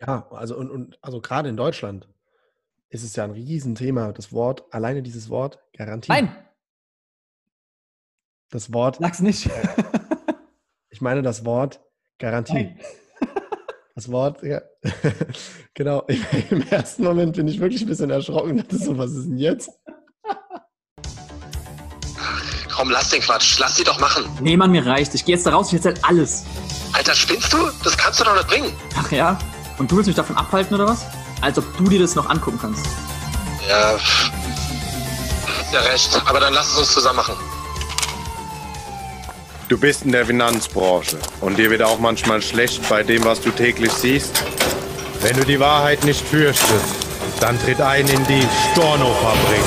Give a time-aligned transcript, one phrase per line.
[0.00, 2.08] Ja, also und, und also gerade in Deutschland
[2.88, 6.10] ist es ja ein Riesenthema, das Wort, alleine dieses Wort Garantie.
[6.12, 6.34] Nein,
[8.50, 9.50] Das Wort, sag's nicht.
[10.90, 11.80] ich meine das Wort
[12.18, 12.52] Garantie.
[12.52, 12.80] Nein.
[13.96, 14.60] Das Wort, ja.
[15.74, 16.04] genau.
[16.50, 18.56] Im ersten Moment bin ich wirklich ein bisschen erschrocken.
[18.56, 19.70] Dachte so, was ist denn jetzt?
[22.74, 23.58] Komm, lass den Quatsch.
[23.60, 24.24] Lass die doch machen.
[24.40, 25.14] Nee, Mann, mir reicht.
[25.14, 26.44] Ich gehe jetzt da raus, ich erzähl alles.
[26.92, 27.58] Alter, spinnst du?
[27.84, 28.72] Das kannst du doch nicht bringen.
[28.96, 29.38] Ach ja?
[29.78, 31.06] Und du willst mich davon abhalten oder was?
[31.40, 32.86] Als ob du dir das noch angucken kannst.
[33.68, 33.96] Ja,
[35.58, 36.22] hast ja recht.
[36.26, 37.34] Aber dann lass es uns zusammen machen.
[39.68, 43.50] Du bist in der Finanzbranche und dir wird auch manchmal schlecht bei dem, was du
[43.50, 44.44] täglich siehst.
[45.20, 46.94] Wenn du die Wahrheit nicht fürchtest,
[47.40, 49.64] dann tritt ein in die Storno-Fabrik.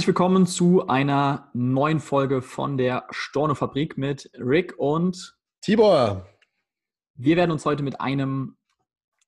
[0.00, 6.26] Herzlich willkommen zu einer neuen Folge von der Storno-Fabrik mit Rick und Tibor,
[7.16, 8.56] wir werden uns heute mit einem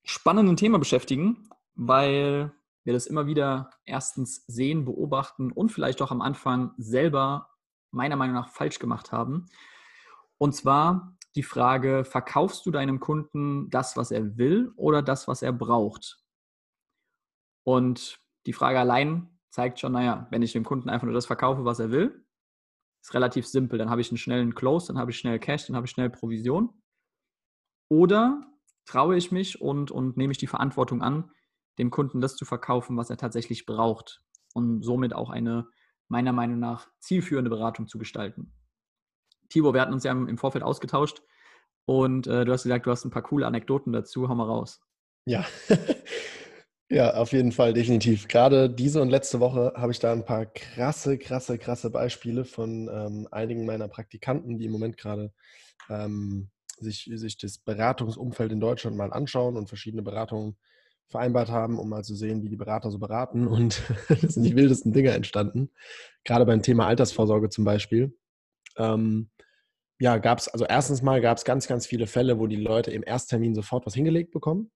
[0.03, 6.23] spannenden Thema beschäftigen, weil wir das immer wieder erstens sehen, beobachten und vielleicht auch am
[6.23, 7.51] Anfang selber
[7.91, 9.51] meiner Meinung nach falsch gemacht haben.
[10.39, 15.43] Und zwar die Frage, verkaufst du deinem Kunden das, was er will oder das, was
[15.43, 16.25] er braucht?
[17.63, 21.65] Und die Frage allein zeigt schon, naja, wenn ich dem Kunden einfach nur das verkaufe,
[21.65, 22.25] was er will,
[23.03, 23.79] ist relativ simpel.
[23.79, 26.09] Dann habe ich einen schnellen Close, dann habe ich schnell Cash, dann habe ich schnell
[26.09, 26.71] Provision.
[27.89, 28.41] Oder
[28.87, 31.31] traue ich mich und, und nehme ich die Verantwortung an,
[31.79, 34.23] dem Kunden das zu verkaufen, was er tatsächlich braucht
[34.55, 35.69] und somit auch eine
[36.09, 38.55] meiner Meinung nach zielführende Beratung zu gestalten.
[39.49, 41.23] Tibor, wir hatten uns ja im Vorfeld ausgetauscht
[41.85, 44.29] und äh, du hast gesagt, du hast ein paar coole Anekdoten dazu.
[44.29, 44.81] Hau mal raus.
[45.27, 45.45] Ja.
[46.93, 48.29] ja, auf jeden Fall, definitiv.
[48.29, 52.91] Gerade diese und letzte Woche habe ich da ein paar krasse, krasse, krasse Beispiele von
[52.93, 55.33] ähm, einigen meiner Praktikanten, die im Moment gerade
[55.89, 60.59] ähm, sich, sich das Beratungsumfeld in Deutschland mal anschauen und verschiedene Beratungen
[61.09, 63.47] vereinbart haben, um mal zu sehen, wie die Berater so beraten.
[63.49, 65.71] Und es sind die wildesten Dinge entstanden.
[66.25, 68.15] Gerade beim Thema Altersvorsorge zum Beispiel.
[68.77, 69.31] Ähm,
[69.99, 72.91] ja, gab es, also erstens mal gab es ganz, ganz viele Fälle, wo die Leute
[72.91, 74.71] im Ersttermin sofort was hingelegt bekommen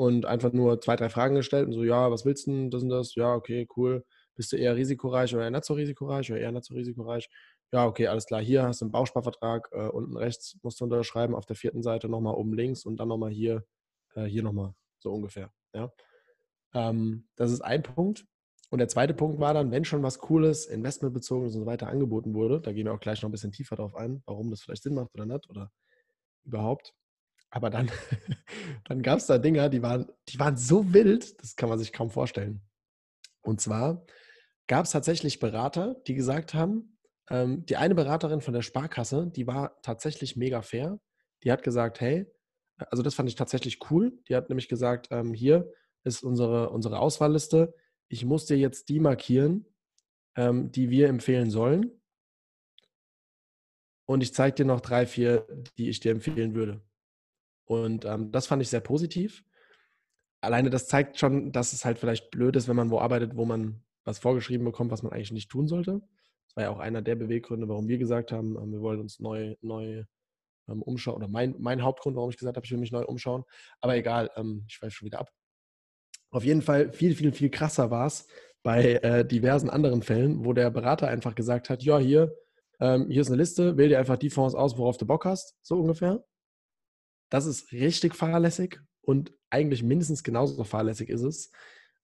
[0.00, 2.82] und einfach nur zwei, drei Fragen gestellt und so, ja, was willst du denn, das
[2.82, 3.14] und das?
[3.16, 4.02] Ja, okay, cool.
[4.34, 7.28] Bist du eher risikoreich oder eher nicht so risikoreich oder eher nicht so risikoreich?
[7.70, 8.40] Ja, okay, alles klar.
[8.40, 12.08] Hier hast du einen Bausparvertrag, äh, unten rechts musst du unterschreiben, auf der vierten Seite
[12.08, 13.62] nochmal oben links und dann nochmal hier,
[14.14, 15.52] äh, hier nochmal, so ungefähr.
[15.74, 15.92] Ja.
[16.72, 18.24] Ähm, das ist ein Punkt.
[18.70, 22.32] Und der zweite Punkt war dann, wenn schon was Cooles, investmentbezogenes und so weiter angeboten
[22.32, 24.84] wurde, da gehen wir auch gleich noch ein bisschen tiefer drauf ein, warum das vielleicht
[24.84, 25.70] Sinn macht oder nicht oder
[26.46, 26.94] überhaupt.
[27.50, 27.90] Aber dann,
[28.84, 31.92] dann gab es da Dinger, die waren, die waren so wild, das kann man sich
[31.92, 32.62] kaum vorstellen.
[33.42, 34.04] Und zwar
[34.66, 39.46] gab es tatsächlich Berater, die gesagt haben, ähm, die eine Beraterin von der Sparkasse, die
[39.46, 41.00] war tatsächlich mega fair.
[41.42, 42.26] Die hat gesagt, hey,
[42.76, 44.18] also das fand ich tatsächlich cool.
[44.28, 45.72] Die hat nämlich gesagt, ähm, hier
[46.04, 47.74] ist unsere, unsere Auswahlliste.
[48.08, 49.66] Ich muss dir jetzt die markieren,
[50.36, 52.00] ähm, die wir empfehlen sollen.
[54.06, 55.46] Und ich zeige dir noch drei, vier,
[55.78, 56.82] die ich dir empfehlen würde.
[57.70, 59.44] Und ähm, das fand ich sehr positiv.
[60.40, 63.44] Alleine das zeigt schon, dass es halt vielleicht blöd ist, wenn man wo arbeitet, wo
[63.44, 66.00] man was vorgeschrieben bekommt, was man eigentlich nicht tun sollte.
[66.48, 69.20] Das war ja auch einer der Beweggründe, warum wir gesagt haben, ähm, wir wollen uns
[69.20, 70.02] neu, neu
[70.68, 71.14] ähm, umschauen.
[71.14, 73.44] Oder mein, mein Hauptgrund, warum ich gesagt habe, ich will mich neu umschauen.
[73.80, 75.30] Aber egal, ähm, ich schweife schon wieder ab.
[76.32, 78.26] Auf jeden Fall viel, viel, viel krasser war es
[78.64, 82.36] bei äh, diversen anderen Fällen, wo der Berater einfach gesagt hat, ja, hier,
[82.80, 85.56] ähm, hier ist eine Liste, wähl dir einfach die Fonds aus, worauf du Bock hast,
[85.62, 86.24] so ungefähr.
[87.30, 91.50] Das ist richtig fahrlässig und eigentlich mindestens genauso fahrlässig ist es,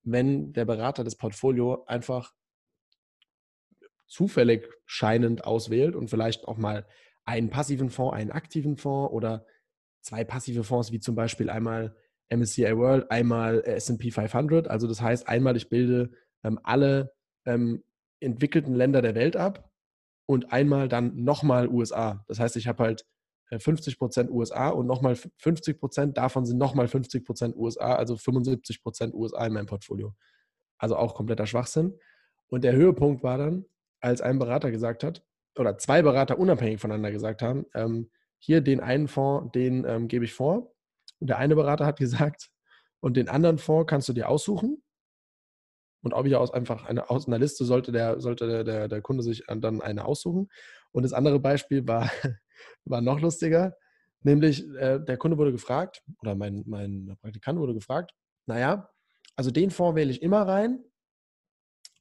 [0.03, 2.33] wenn der Berater das Portfolio einfach
[4.07, 6.87] zufällig scheinend auswählt und vielleicht auch mal
[7.25, 9.45] einen passiven Fonds, einen aktiven Fonds oder
[10.01, 11.95] zwei passive Fonds, wie zum Beispiel einmal
[12.29, 14.69] MSCI World, einmal S&P 500.
[14.69, 16.11] Also das heißt, einmal ich bilde
[16.43, 17.13] ähm, alle
[17.45, 17.83] ähm,
[18.19, 19.69] entwickelten Länder der Welt ab
[20.25, 22.23] und einmal dann nochmal USA.
[22.27, 23.05] Das heißt, ich habe halt
[23.49, 28.81] 50 Prozent USA und nochmal 50 Prozent, davon sind nochmal 50 Prozent USA, also 75
[28.83, 30.13] Prozent USA in meinem Portfolio.
[30.77, 31.97] Also auch kompletter Schwachsinn.
[32.47, 33.65] Und der Höhepunkt war dann,
[33.99, 35.23] als ein Berater gesagt hat,
[35.57, 40.25] oder zwei Berater unabhängig voneinander gesagt haben, ähm, hier den einen Fonds, den ähm, gebe
[40.25, 40.73] ich vor.
[41.19, 42.51] Und der eine Berater hat gesagt,
[42.99, 44.83] und den anderen Fonds kannst du dir aussuchen.
[46.03, 49.01] Und ob ich aus einfach eine, aus einer Liste sollte der, sollte der, der, der
[49.01, 50.49] Kunde sich dann eine aussuchen.
[50.91, 52.09] Und das andere Beispiel war,
[52.85, 53.75] war noch lustiger.
[54.21, 58.13] Nämlich, äh, der Kunde wurde gefragt, oder mein, mein Praktikant wurde gefragt,
[58.45, 58.89] naja,
[59.35, 60.83] also den Fonds wähle ich immer rein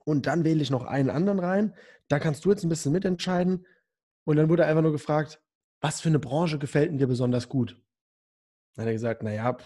[0.05, 1.75] und dann wähle ich noch einen anderen rein.
[2.09, 3.67] Da kannst du jetzt ein bisschen mitentscheiden.
[4.25, 5.41] Und dann wurde einfach nur gefragt,
[5.81, 7.81] was für eine Branche gefällt dir besonders gut?
[8.75, 9.57] Dann hat er gesagt, naja,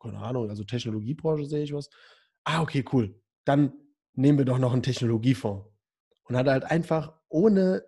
[0.00, 1.90] keine Ahnung, also Technologiebranche sehe ich was.
[2.44, 3.20] Ah, okay, cool.
[3.44, 3.72] Dann
[4.14, 5.66] nehmen wir doch noch einen Technologiefonds.
[6.24, 7.84] Und hat halt einfach ohne,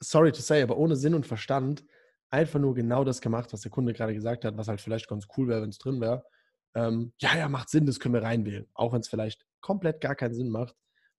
[0.00, 1.84] sorry to say, aber ohne Sinn und Verstand
[2.30, 5.26] einfach nur genau das gemacht, was der Kunde gerade gesagt hat, was halt vielleicht ganz
[5.36, 6.24] cool wäre, wenn es drin wäre.
[6.74, 8.66] Ähm, ja, ja, macht Sinn, das können wir reinwählen.
[8.74, 10.76] Auch wenn es vielleicht komplett gar keinen Sinn macht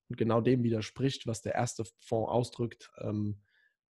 [0.08, 3.42] und genau dem widerspricht, was der erste Fonds ausdrückt ähm,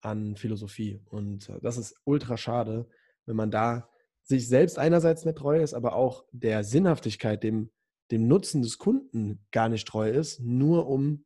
[0.02, 1.02] an Philosophie.
[1.06, 2.88] Und äh, das ist ultra schade,
[3.26, 3.90] wenn man da
[4.24, 7.72] sich selbst einerseits nicht treu ist, aber auch der Sinnhaftigkeit, dem,
[8.12, 11.26] dem Nutzen des Kunden gar nicht treu ist, nur um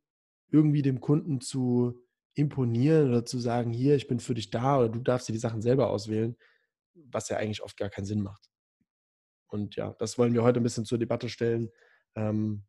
[0.50, 2.03] irgendwie dem Kunden zu
[2.36, 5.40] imponieren oder zu sagen, hier, ich bin für dich da oder du darfst dir die
[5.40, 6.36] Sachen selber auswählen,
[6.94, 8.50] was ja eigentlich oft gar keinen Sinn macht.
[9.48, 11.70] Und ja, das wollen wir heute ein bisschen zur Debatte stellen,
[12.16, 12.64] ähm,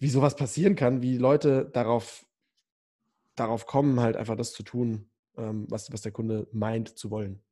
[0.00, 2.26] wie sowas passieren kann, wie Leute darauf,
[3.36, 7.42] darauf kommen, halt einfach das zu tun, ähm, was, was der Kunde meint zu wollen.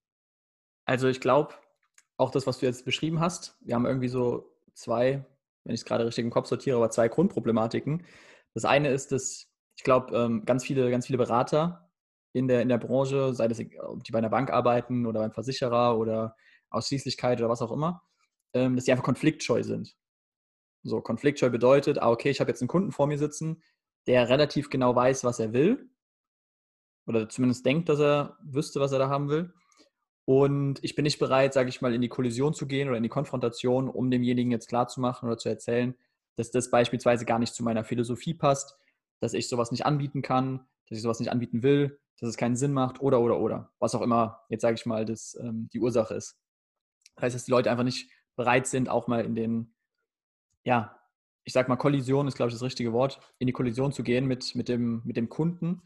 [0.85, 1.55] Also ich glaube,
[2.17, 5.25] auch das, was du jetzt beschrieben hast, wir haben irgendwie so zwei,
[5.65, 8.05] wenn ich es gerade richtig im Kopf sortiere, aber zwei Grundproblematiken.
[8.55, 11.91] Das eine ist, dass ich glaube, ähm, ganz viele, ganz viele Berater
[12.33, 15.99] in der, in der Branche, sei das, die bei einer Bank arbeiten oder beim Versicherer
[15.99, 16.37] oder
[16.71, 18.03] Ausschließlichkeit oder was auch immer,
[18.55, 19.95] ähm, dass die einfach konfliktscheu sind.
[20.83, 23.63] So, konfliktscheu bedeutet, ah, okay, ich habe jetzt einen Kunden vor mir sitzen,
[24.07, 25.89] der relativ genau weiß, was er will.
[27.07, 29.53] Oder zumindest denkt, dass er wüsste, was er da haben will.
[30.25, 33.03] Und ich bin nicht bereit, sage ich mal, in die Kollision zu gehen oder in
[33.03, 35.97] die Konfrontation, um demjenigen jetzt klarzumachen oder zu erzählen,
[36.37, 38.77] dass das beispielsweise gar nicht zu meiner Philosophie passt,
[39.23, 42.57] dass ich sowas nicht anbieten kann, dass ich sowas nicht anbieten will, dass es keinen
[42.57, 43.73] Sinn macht oder, oder, oder.
[43.79, 46.41] Was auch immer, jetzt sage ich mal, das, ähm, die Ursache ist.
[47.15, 49.75] Das heißt, dass die Leute einfach nicht bereit sind, auch mal in den,
[50.65, 50.99] ja,
[51.45, 54.27] ich sag mal, Kollision ist, glaube ich, das richtige Wort, in die Kollision zu gehen
[54.27, 55.83] mit, mit, dem, mit dem Kunden,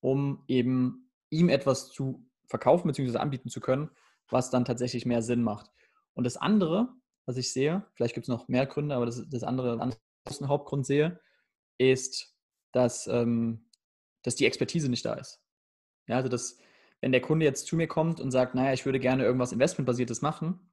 [0.00, 3.18] um eben ihm etwas zu verkaufen bzw.
[3.18, 3.90] anbieten zu können,
[4.28, 5.70] was dann tatsächlich mehr Sinn macht.
[6.14, 6.88] Und das andere,
[7.26, 10.84] was ich sehe, vielleicht gibt es noch mehr Gründe, aber das, das andere, den Hauptgrund
[10.84, 11.20] sehe,
[11.78, 12.31] ist,
[12.72, 13.66] dass, ähm,
[14.22, 15.42] dass die Expertise nicht da ist.
[16.08, 16.58] Ja, also dass,
[17.00, 20.22] wenn der Kunde jetzt zu mir kommt und sagt, naja, ich würde gerne irgendwas Investmentbasiertes
[20.22, 20.72] machen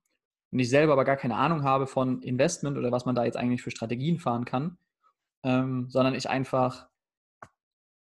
[0.51, 3.37] und ich selber aber gar keine Ahnung habe von Investment oder was man da jetzt
[3.37, 4.77] eigentlich für Strategien fahren kann,
[5.43, 6.87] ähm, sondern ich einfach,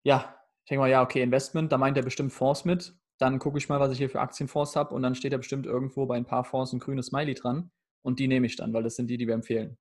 [0.04, 3.58] ja, ich denke mal, ja, okay, Investment, da meint er bestimmt Fonds mit, dann gucke
[3.58, 6.18] ich mal, was ich hier für Aktienfonds habe und dann steht da bestimmt irgendwo bei
[6.18, 7.72] ein paar Fonds ein grünes Smiley dran
[8.04, 9.78] und die nehme ich dann, weil das sind die, die wir empfehlen.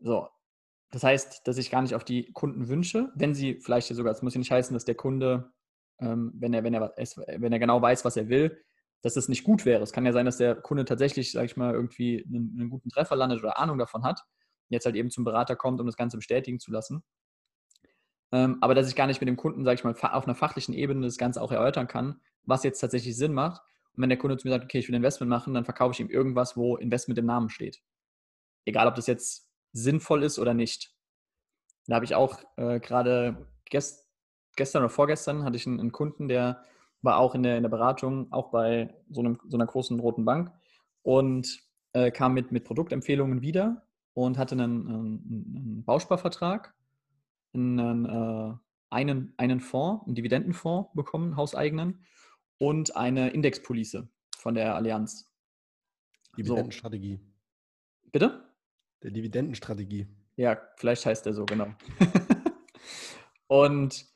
[0.00, 0.28] So,
[0.92, 4.22] das heißt, dass ich gar nicht auf die Kunden wünsche, wenn sie vielleicht sogar, es
[4.22, 5.52] muss ja nicht heißen, dass der Kunde
[6.02, 6.92] ähm, wenn, er, wenn, er,
[7.38, 8.60] wenn er genau weiß, was er will,
[9.02, 9.82] dass es nicht gut wäre.
[9.82, 12.88] Es kann ja sein, dass der Kunde tatsächlich, sage ich mal, irgendwie einen, einen, guten
[12.88, 14.20] Treffer landet oder Ahnung davon hat,
[14.68, 17.02] jetzt halt eben zum Berater kommt, um das Ganze bestätigen zu lassen.
[18.32, 20.74] Ähm, aber dass ich gar nicht mit dem Kunden, sage ich mal, auf einer fachlichen
[20.74, 23.62] Ebene das Ganze auch erörtern kann, was jetzt tatsächlich Sinn macht.
[23.94, 26.00] Und wenn der Kunde zu mir sagt, okay, ich will Investment machen, dann verkaufe ich
[26.00, 27.82] ihm irgendwas, wo Investment im Namen steht.
[28.64, 30.94] Egal, ob das jetzt sinnvoll ist oder nicht.
[31.86, 34.02] Da habe ich auch äh, gerade gest
[34.56, 36.62] gestern oder vorgestern hatte ich einen, einen Kunden, der
[37.00, 40.24] war auch in der, in der Beratung, auch bei so, einem, so einer großen roten
[40.24, 40.52] Bank
[41.02, 41.60] und
[41.92, 46.74] äh, kam mit, mit Produktempfehlungen wieder und hatte einen, einen, einen Bausparvertrag,
[47.54, 48.54] einen, äh,
[48.90, 52.04] einen, einen Fonds, einen Dividendenfonds bekommen, hauseigenen
[52.58, 55.28] und eine Indexpolice von der Allianz.
[56.36, 57.16] Dividendenstrategie.
[57.16, 58.10] So.
[58.12, 58.51] Bitte?
[59.02, 60.06] Der Dividendenstrategie.
[60.36, 61.68] Ja, vielleicht heißt der so, genau.
[63.46, 64.06] und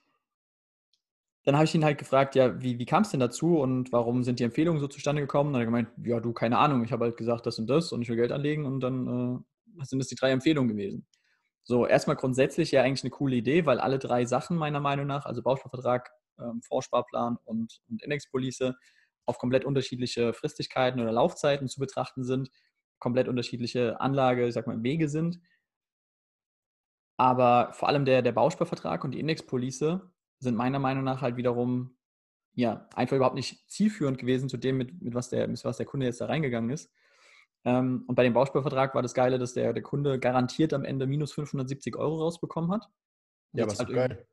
[1.45, 4.25] dann habe ich ihn halt gefragt, ja, wie, wie kam es denn dazu und warum
[4.25, 5.49] sind die Empfehlungen so zustande gekommen?
[5.49, 7.69] Und dann hat er gemeint, ja, du, keine Ahnung, ich habe halt gesagt, das und
[7.69, 9.45] das und ich will Geld anlegen und dann
[9.79, 11.07] äh, sind das die drei Empfehlungen gewesen.
[11.63, 15.27] So, erstmal grundsätzlich ja eigentlich eine coole Idee, weil alle drei Sachen meiner Meinung nach,
[15.27, 18.75] also Bausparvertrag, ähm, Vorsparplan und, und Indexpolice,
[19.25, 22.51] auf komplett unterschiedliche Fristigkeiten oder Laufzeiten zu betrachten sind,
[22.99, 25.41] komplett unterschiedliche Anlage, ich sag mal, Wege sind.
[27.19, 31.97] Aber vor allem der, der Bausparvertrag und die Indexpolice sind meiner Meinung nach halt wiederum
[32.57, 35.87] ja, einfach überhaupt nicht zielführend gewesen zu dem, mit, mit, was, der, mit was der
[35.87, 36.91] Kunde jetzt da reingegangen ist.
[37.65, 41.07] Ähm, und bei dem Bausparvertrag war das Geile, dass der, der Kunde garantiert am Ende
[41.07, 42.89] minus 570 Euro rausbekommen hat.
[43.53, 44.27] Ja, aber ist halt geil.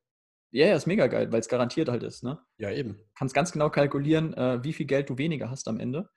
[0.52, 2.24] Ja, ja, ist mega geil, weil es garantiert halt ist.
[2.24, 2.40] Ne?
[2.58, 3.00] Ja, eben.
[3.16, 6.10] Kannst ganz genau kalkulieren, äh, wie viel Geld du weniger hast am Ende.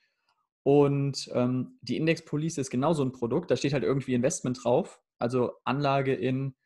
[0.66, 3.52] Und ähm, die Indexpolice ist genauso ein Produkt.
[3.52, 5.00] Da steht halt irgendwie Investment drauf.
[5.20, 6.56] also Anlage in,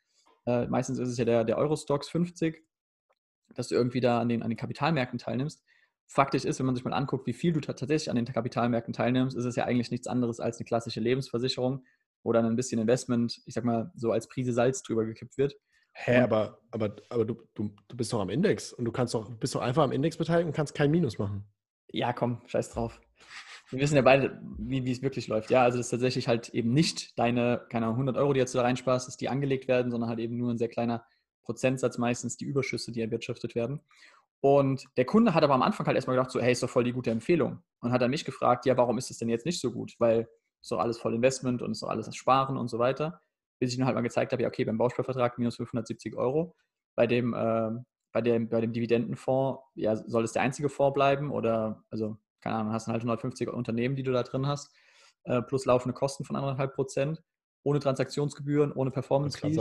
[0.47, 2.64] äh, meistens ist es ja der, der Eurostox 50,
[3.54, 5.62] dass du irgendwie da an den, an den Kapitalmärkten teilnimmst.
[6.07, 9.37] Faktisch ist, wenn man sich mal anguckt, wie viel du tatsächlich an den Kapitalmärkten teilnimmst,
[9.37, 11.85] ist es ja eigentlich nichts anderes als eine klassische Lebensversicherung,
[12.23, 15.57] wo dann ein bisschen Investment, ich sag mal, so als Prise Salz drüber gekippt wird.
[15.92, 19.28] Hä, aber, aber, aber du, du, du bist doch am Index und du kannst doch,
[19.28, 21.45] bist doch einfach am Index beteiligt und kannst kein Minus machen.
[21.92, 22.99] Ja, komm, scheiß drauf.
[23.71, 25.50] Wir wissen ja beide, wie, wie es wirklich läuft.
[25.50, 28.55] Ja, also das ist tatsächlich halt eben nicht deine, keine Ahnung, 100 Euro, die jetzt
[28.55, 31.05] da reinsparst, dass die angelegt werden, sondern halt eben nur ein sehr kleiner
[31.45, 33.81] Prozentsatz meistens die Überschüsse, die erwirtschaftet werden.
[34.41, 36.85] Und der Kunde hat aber am Anfang halt erstmal gedacht, so, hey, ist doch voll
[36.85, 37.62] die gute Empfehlung.
[37.81, 39.95] Und hat dann mich gefragt, ja, warum ist das denn jetzt nicht so gut?
[39.99, 40.29] Weil
[40.62, 43.21] ist doch alles voll Investment und ist doch alles das Sparen und so weiter.
[43.59, 46.55] Bis ich ihm halt mal gezeigt habe, ja, okay, beim Bausparvertrag minus 570 Euro.
[46.97, 47.71] Bei dem, äh,
[48.12, 52.56] bei dem, bei dem Dividendenfonds, ja, soll es der einzige Fonds bleiben oder, also, keine
[52.56, 54.73] Ahnung, hast du halt 150 Unternehmen, die du da drin hast,
[55.25, 57.23] äh, plus laufende Kosten von 1,5 Prozent,
[57.62, 59.59] ohne Transaktionsgebühren, ohne Performance Fees.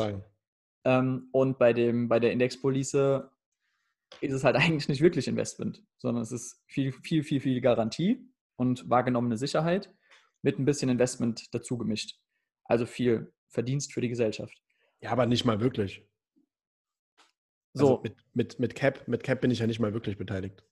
[0.86, 3.30] Ähm, und bei, dem, bei der Indexpolice
[4.22, 8.26] ist es halt eigentlich nicht wirklich Investment, sondern es ist viel, viel, viel, viel Garantie
[8.56, 9.94] und wahrgenommene Sicherheit
[10.42, 12.18] mit ein bisschen Investment dazu gemischt.
[12.66, 14.62] Also viel Verdienst für die Gesellschaft.
[15.02, 16.06] Ja, aber nicht mal wirklich.
[17.74, 18.00] So.
[18.00, 20.64] Also mit, mit, mit, Cap, mit Cap bin ich ja nicht mal wirklich beteiligt.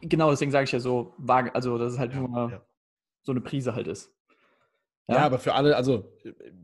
[0.00, 2.66] Genau, deswegen sage ich ja so, also dass es halt ja, nur ja.
[3.22, 4.12] so eine Prise halt ist.
[5.08, 5.16] Ja?
[5.16, 6.12] ja, aber für alle, also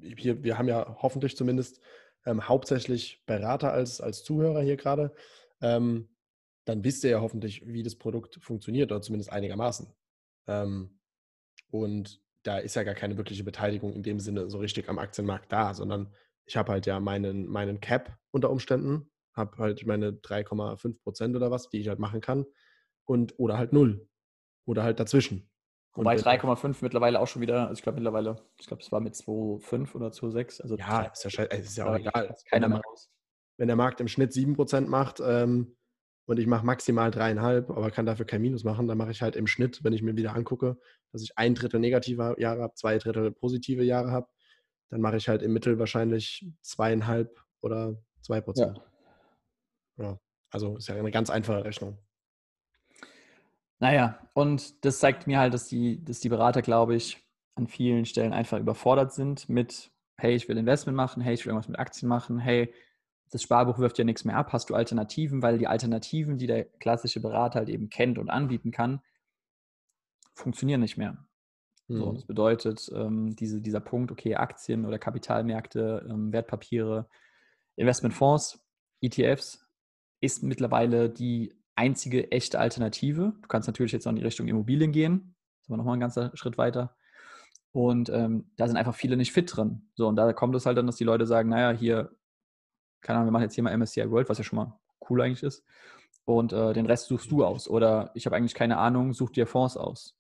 [0.00, 1.80] hier, wir haben ja hoffentlich zumindest
[2.26, 5.14] ähm, hauptsächlich Berater als, als Zuhörer hier gerade.
[5.60, 6.08] Ähm,
[6.64, 9.92] dann wisst ihr ja hoffentlich, wie das Produkt funktioniert oder zumindest einigermaßen.
[10.48, 10.98] Ähm,
[11.70, 15.52] und da ist ja gar keine wirkliche Beteiligung in dem Sinne so richtig am Aktienmarkt
[15.52, 16.12] da, sondern
[16.46, 21.52] ich habe halt ja meinen, meinen Cap unter Umständen, habe halt meine 3,5 Prozent oder
[21.52, 22.44] was, die ich halt machen kann
[23.04, 24.08] und oder halt null
[24.64, 25.48] oder halt dazwischen.
[25.94, 29.14] Wobei 3,5 mittlerweile auch schon wieder, also ich glaube mittlerweile, ich glaube es war mit
[29.14, 30.62] 2,5 oder 2,6.
[30.62, 32.34] Also ja, ist ja, ist ja auch egal.
[32.48, 33.08] Keiner wenn, der Markt,
[33.58, 35.76] wenn der Markt im Schnitt 7% macht ähm,
[36.24, 39.36] und ich mache maximal dreieinhalb, aber kann dafür kein Minus machen, dann mache ich halt
[39.36, 40.78] im Schnitt, wenn ich mir wieder angucke,
[41.10, 44.28] dass ich ein Drittel negative Jahre habe, zwei Drittel positive Jahre habe,
[44.88, 48.80] dann mache ich halt im Mittel wahrscheinlich zweieinhalb oder zwei Prozent.
[49.98, 50.04] Ja.
[50.04, 50.20] ja.
[50.50, 51.98] Also ist ja eine ganz einfache Rechnung.
[53.82, 57.18] Naja, und das zeigt mir halt, dass die, dass die Berater, glaube ich,
[57.56, 61.50] an vielen Stellen einfach überfordert sind mit, hey, ich will Investment machen, hey, ich will
[61.50, 62.72] irgendwas mit Aktien machen, hey,
[63.32, 66.64] das Sparbuch wirft ja nichts mehr ab, hast du Alternativen, weil die Alternativen, die der
[66.64, 69.02] klassische Berater halt eben kennt und anbieten kann,
[70.32, 71.18] funktionieren nicht mehr.
[71.88, 71.96] Mhm.
[71.96, 77.08] So, das bedeutet, ähm, diese, dieser Punkt, okay, Aktien oder Kapitalmärkte, ähm, Wertpapiere,
[77.74, 78.64] Investmentfonds,
[79.00, 79.66] ETFs,
[80.20, 83.34] ist mittlerweile die einzige echte Alternative.
[83.40, 85.34] Du kannst natürlich jetzt noch in die Richtung Immobilien gehen.
[85.56, 86.96] Das ist aber nochmal ein ganzer Schritt weiter.
[87.72, 89.88] Und ähm, da sind einfach viele nicht fit drin.
[89.94, 92.14] So, und da kommt es halt dann, dass die Leute sagen, naja, hier,
[93.00, 95.42] keine Ahnung, wir machen jetzt hier mal MSCI World, was ja schon mal cool eigentlich
[95.42, 95.64] ist.
[96.24, 97.68] Und äh, den Rest suchst du aus.
[97.68, 100.16] Oder ich habe eigentlich keine Ahnung, such dir Fonds aus.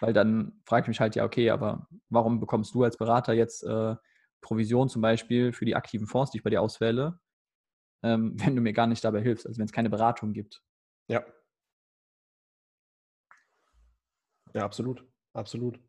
[0.00, 3.62] Weil dann frage ich mich halt, ja, okay, aber warum bekommst du als Berater jetzt
[3.62, 3.94] äh,
[4.40, 7.20] Provision zum Beispiel für die aktiven Fonds, die ich bei dir auswähle,
[8.02, 10.62] ähm, wenn du mir gar nicht dabei hilfst, also wenn es keine Beratung gibt?
[11.08, 11.24] Ja.
[14.54, 15.04] Ja, absolut.
[15.32, 15.80] Absolut.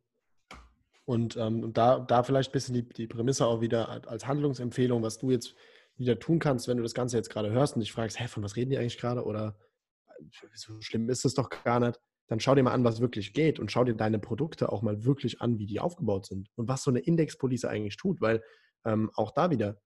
[1.04, 5.18] Und ähm, da, da vielleicht ein bisschen die, die Prämisse auch wieder als Handlungsempfehlung, was
[5.18, 5.54] du jetzt
[5.96, 8.42] wieder tun kannst, wenn du das Ganze jetzt gerade hörst und dich fragst, hä, von
[8.42, 9.24] was reden die eigentlich gerade?
[9.24, 9.58] Oder
[10.54, 12.00] so schlimm ist es doch gar nicht.
[12.28, 15.04] Dann schau dir mal an, was wirklich geht und schau dir deine Produkte auch mal
[15.04, 18.42] wirklich an, wie die aufgebaut sind und was so eine Indexpolice eigentlich tut, weil
[18.86, 19.78] ähm, auch da wieder,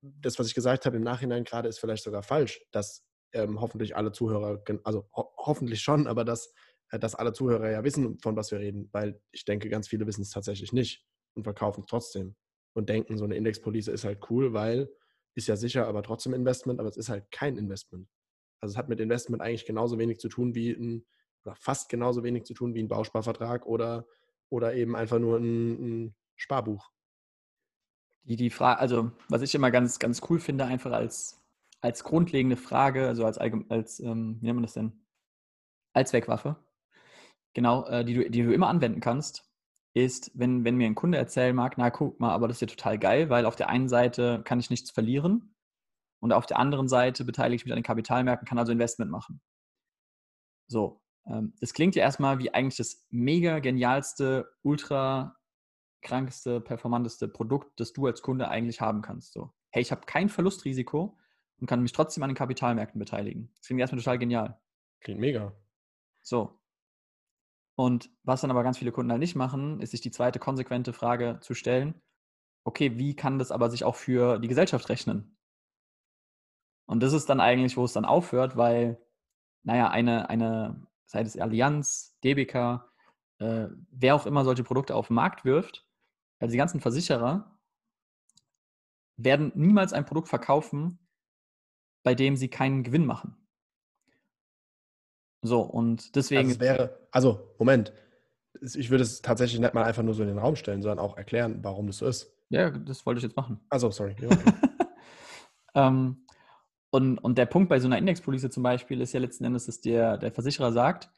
[0.00, 3.04] das, was ich gesagt habe im Nachhinein gerade, ist vielleicht sogar falsch, dass
[3.34, 6.54] ähm, hoffentlich alle Zuhörer, also ho hoffentlich schon, aber dass,
[6.90, 10.06] äh, dass alle Zuhörer ja wissen, von was wir reden, weil ich denke, ganz viele
[10.06, 12.36] wissen es tatsächlich nicht und verkaufen es trotzdem
[12.74, 14.88] und denken, so eine Indexpolice ist halt cool, weil
[15.34, 18.08] ist ja sicher, aber trotzdem Investment, aber es ist halt kein Investment.
[18.60, 21.04] Also es hat mit Investment eigentlich genauso wenig zu tun wie ein,
[21.44, 24.06] oder fast genauso wenig zu tun wie ein Bausparvertrag oder,
[24.48, 26.90] oder eben einfach nur ein, ein Sparbuch.
[28.22, 31.43] Die, die Frage, also was ich immer ganz, ganz cool finde, einfach als
[31.84, 35.04] als grundlegende Frage, also als, als ähm, wie nennt man das denn?
[35.92, 36.56] Allzweckwaffe,
[37.52, 39.46] genau, äh, die, du, die du immer anwenden kannst,
[39.92, 42.74] ist, wenn, wenn mir ein Kunde erzählen mag, na guck mal, aber das ist ja
[42.74, 45.54] total geil, weil auf der einen Seite kann ich nichts verlieren
[46.22, 49.42] und auf der anderen Seite beteilige ich mich an den Kapitalmärkten, kann also Investment machen.
[50.66, 55.36] So, ähm, das klingt ja erstmal wie eigentlich das mega genialste, ultra
[56.00, 59.34] krankeste, performanteste Produkt, das du als Kunde eigentlich haben kannst.
[59.34, 61.18] So, hey, ich habe kein Verlustrisiko,
[61.60, 63.50] und kann mich trotzdem an den Kapitalmärkten beteiligen.
[63.56, 64.60] Das klingt erstmal total genial.
[65.00, 65.52] Klingt mega.
[66.22, 66.60] So.
[67.76, 70.92] Und was dann aber ganz viele Kunden halt nicht machen, ist sich die zweite konsequente
[70.92, 72.00] Frage zu stellen,
[72.64, 75.36] okay, wie kann das aber sich auch für die Gesellschaft rechnen?
[76.86, 79.00] Und das ist dann eigentlich, wo es dann aufhört, weil,
[79.62, 82.90] naja, eine, eine sei es Allianz, DBK,
[83.38, 85.86] äh, wer auch immer solche Produkte auf den Markt wirft,
[86.38, 87.58] also die ganzen Versicherer
[89.16, 90.98] werden niemals ein Produkt verkaufen,
[92.04, 93.36] bei dem sie keinen Gewinn machen.
[95.42, 96.48] So, und deswegen.
[96.48, 97.92] Also, wäre, also Moment,
[98.60, 101.16] ich würde es tatsächlich nicht mal einfach nur so in den Raum stellen, sondern auch
[101.16, 102.32] erklären, warum das so ist.
[102.50, 103.58] Ja, das wollte ich jetzt machen.
[103.68, 104.14] Also, sorry.
[104.20, 104.52] Ja, okay.
[105.74, 106.24] ähm,
[106.90, 109.80] und, und der Punkt bei so einer Indexpolice zum Beispiel ist ja letzten Endes, dass
[109.80, 111.10] der, der Versicherer sagt,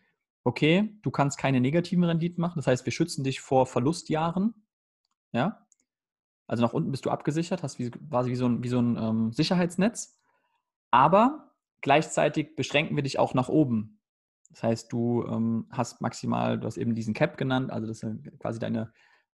[0.43, 4.55] okay, du kannst keine negativen Renditen machen, das heißt, wir schützen dich vor Verlustjahren,
[5.33, 5.66] ja,
[6.47, 8.97] also nach unten bist du abgesichert, hast wie, quasi wie so ein, wie so ein
[8.97, 10.16] ähm, Sicherheitsnetz,
[10.90, 14.00] aber gleichzeitig beschränken wir dich auch nach oben.
[14.50, 18.38] Das heißt, du ähm, hast maximal, du hast eben diesen Cap genannt, also das sind
[18.38, 18.93] quasi deine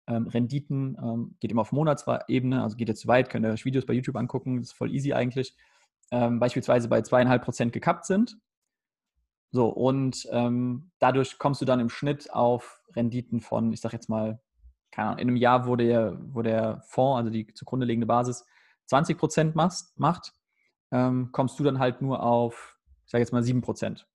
[0.07, 3.65] ähm, Renditen, ähm, geht immer auf Monatsebene, also geht jetzt zu weit, könnt ihr euch
[3.65, 5.55] Videos bei YouTube angucken, das ist voll easy eigentlich,
[6.11, 8.39] ähm, beispielsweise bei zweieinhalb Prozent gekappt sind.
[9.53, 14.09] So, und ähm, dadurch kommst du dann im Schnitt auf Renditen von, ich sag jetzt
[14.09, 14.41] mal,
[14.93, 18.47] keine Ahnung, in einem Jahr, wo der, wo der Fonds, also die zugrunde liegende Basis,
[18.87, 20.33] 20 Prozent macht,
[20.91, 24.07] ähm, kommst du dann halt nur auf, ich sage jetzt mal 7 Prozent.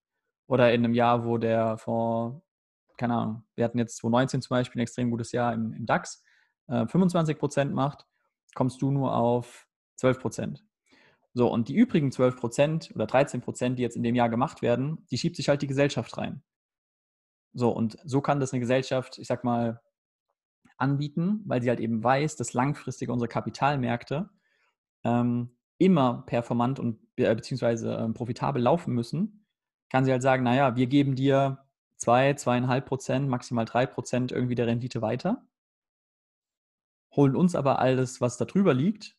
[0.47, 2.41] Oder in einem Jahr, wo der Fonds,
[2.97, 6.23] keine Ahnung, wir hatten jetzt 2019 zum Beispiel ein extrem gutes Jahr im, im DAX,
[6.67, 8.05] äh, 25 Prozent macht,
[8.53, 9.67] kommst du nur auf
[9.97, 10.65] 12 Prozent.
[11.33, 14.61] So, und die übrigen 12 Prozent oder 13 Prozent, die jetzt in dem Jahr gemacht
[14.61, 16.43] werden, die schiebt sich halt die Gesellschaft rein.
[17.53, 19.81] So, und so kann das eine Gesellschaft, ich sag mal,
[20.77, 24.29] anbieten, weil sie halt eben weiß, dass langfristig unsere Kapitalmärkte
[25.03, 29.45] ähm, immer performant und äh, beziehungsweise ähm, profitabel laufen müssen,
[29.89, 31.65] kann sie halt sagen, naja, wir geben dir
[31.97, 35.47] zwei, zweieinhalb Prozent, maximal drei Prozent irgendwie der Rendite weiter,
[37.15, 39.17] holen uns aber alles, was da drüber liegt,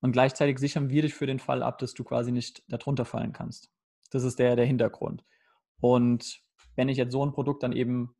[0.00, 3.32] und gleichzeitig sichern wir dich für den Fall ab, dass du quasi nicht darunter fallen
[3.32, 3.70] kannst.
[4.10, 5.24] Das ist der, der Hintergrund.
[5.80, 6.42] Und
[6.74, 8.14] wenn ich jetzt so ein Produkt dann eben,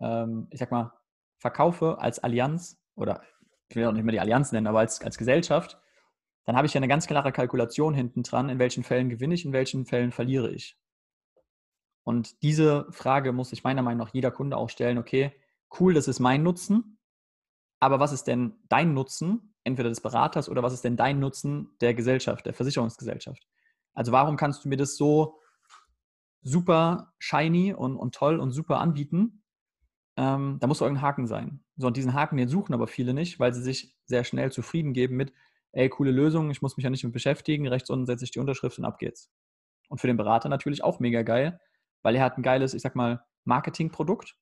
[0.00, 0.92] ähm, ich sag mal,
[1.38, 3.22] verkaufe als Allianz oder
[3.68, 5.78] ich will auch nicht mehr die Allianz nennen, aber als, als Gesellschaft,
[6.48, 9.44] dann habe ich ja eine ganz klare Kalkulation hinten dran, in welchen Fällen gewinne ich,
[9.44, 10.78] in welchen Fällen verliere ich.
[12.04, 15.30] Und diese Frage muss sich meiner Meinung nach jeder Kunde auch stellen, okay,
[15.78, 16.98] cool, das ist mein Nutzen,
[17.80, 21.76] aber was ist denn dein Nutzen entweder des Beraters oder was ist denn dein Nutzen
[21.82, 23.46] der Gesellschaft, der Versicherungsgesellschaft?
[23.92, 25.40] Also warum kannst du mir das so
[26.40, 29.42] super shiny und, und toll und super anbieten?
[30.16, 31.62] Ähm, da muss irgendein Haken sein.
[31.76, 34.94] So, und diesen Haken, den suchen aber viele nicht, weil sie sich sehr schnell zufrieden
[34.94, 35.34] geben mit,
[35.72, 38.38] ey, coole Lösung, ich muss mich ja nicht mit beschäftigen, rechts unten setze ich die
[38.38, 39.30] Unterschrift und ab geht's.
[39.88, 41.60] Und für den Berater natürlich auch mega geil,
[42.02, 44.36] weil er hat ein geiles, ich sag mal, Marketingprodukt,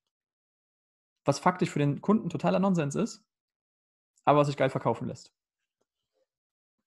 [1.25, 3.25] was faktisch für den Kunden totaler Nonsens ist,
[4.25, 5.33] aber was sich geil verkaufen lässt.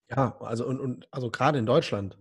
[0.09, 2.17] Ja, also und, und also gerade in Deutschland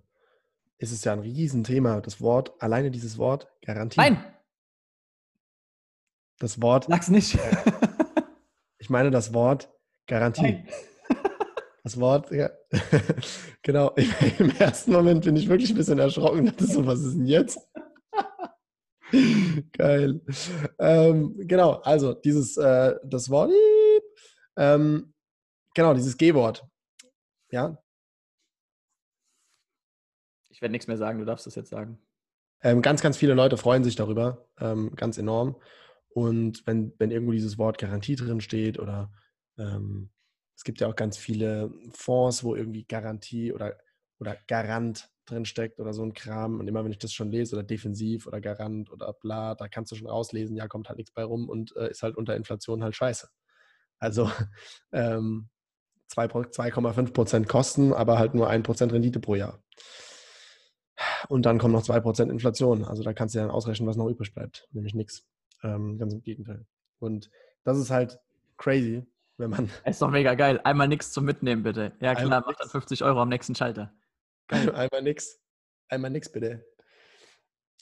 [0.78, 3.98] ist es ja ein Riesenthema, das Wort, alleine dieses Wort Garantie.
[3.98, 4.24] Nein!
[6.38, 6.84] Das Wort.
[6.84, 7.36] Sag's nicht.
[8.78, 9.72] ich meine das Wort
[10.06, 10.42] Garantie.
[10.52, 10.68] Nein.
[11.84, 12.50] Das Wort, ja.
[13.62, 13.94] genau.
[14.38, 16.46] Im ersten Moment bin ich wirklich ein bisschen erschrocken.
[16.46, 17.58] Dachte so, was ist denn jetzt?
[19.72, 20.20] Geil.
[20.78, 23.50] Ähm, genau, also dieses, äh, das Wort
[24.58, 25.14] ähm,
[25.74, 26.66] genau, dieses G-Wort.
[27.50, 27.80] Ja.
[30.50, 31.98] Ich werde nichts mehr sagen, du darfst das jetzt sagen.
[32.60, 35.56] Ähm, ganz, ganz viele Leute freuen sich darüber, ähm, ganz enorm.
[36.08, 39.12] Und wenn, wenn irgendwo dieses Wort Garantie drin steht oder
[39.56, 40.10] ähm,
[40.58, 43.78] es gibt ja auch ganz viele Fonds, wo irgendwie Garantie oder,
[44.18, 46.58] oder Garant drin steckt oder so ein Kram.
[46.58, 49.92] Und immer wenn ich das schon lese oder defensiv oder Garant oder bla, da kannst
[49.92, 52.82] du schon rauslesen, ja, kommt halt nichts bei rum und äh, ist halt unter Inflation
[52.82, 53.28] halt scheiße.
[54.00, 54.28] Also
[54.92, 55.48] ähm,
[56.10, 59.62] 2,5 Prozent Kosten, aber halt nur 1 Prozent Rendite pro Jahr.
[61.28, 62.84] Und dann kommen noch 2 Prozent Inflation.
[62.84, 64.66] Also da kannst du dann ausrechnen, was noch übrig bleibt.
[64.72, 65.24] Nämlich nichts.
[65.62, 66.66] Ähm, ganz im Gegenteil.
[66.98, 67.30] Und
[67.62, 68.18] das ist halt
[68.56, 69.06] crazy,
[69.38, 69.70] wenn man.
[69.84, 70.60] Ist doch mega geil.
[70.64, 71.92] Einmal nichts zum Mitnehmen, bitte.
[72.00, 73.94] Ja, klar, macht dann 50 Euro am nächsten Schalter.
[74.48, 74.70] Geil.
[74.74, 75.40] Einmal nichts.
[75.88, 76.66] Einmal nichts, bitte.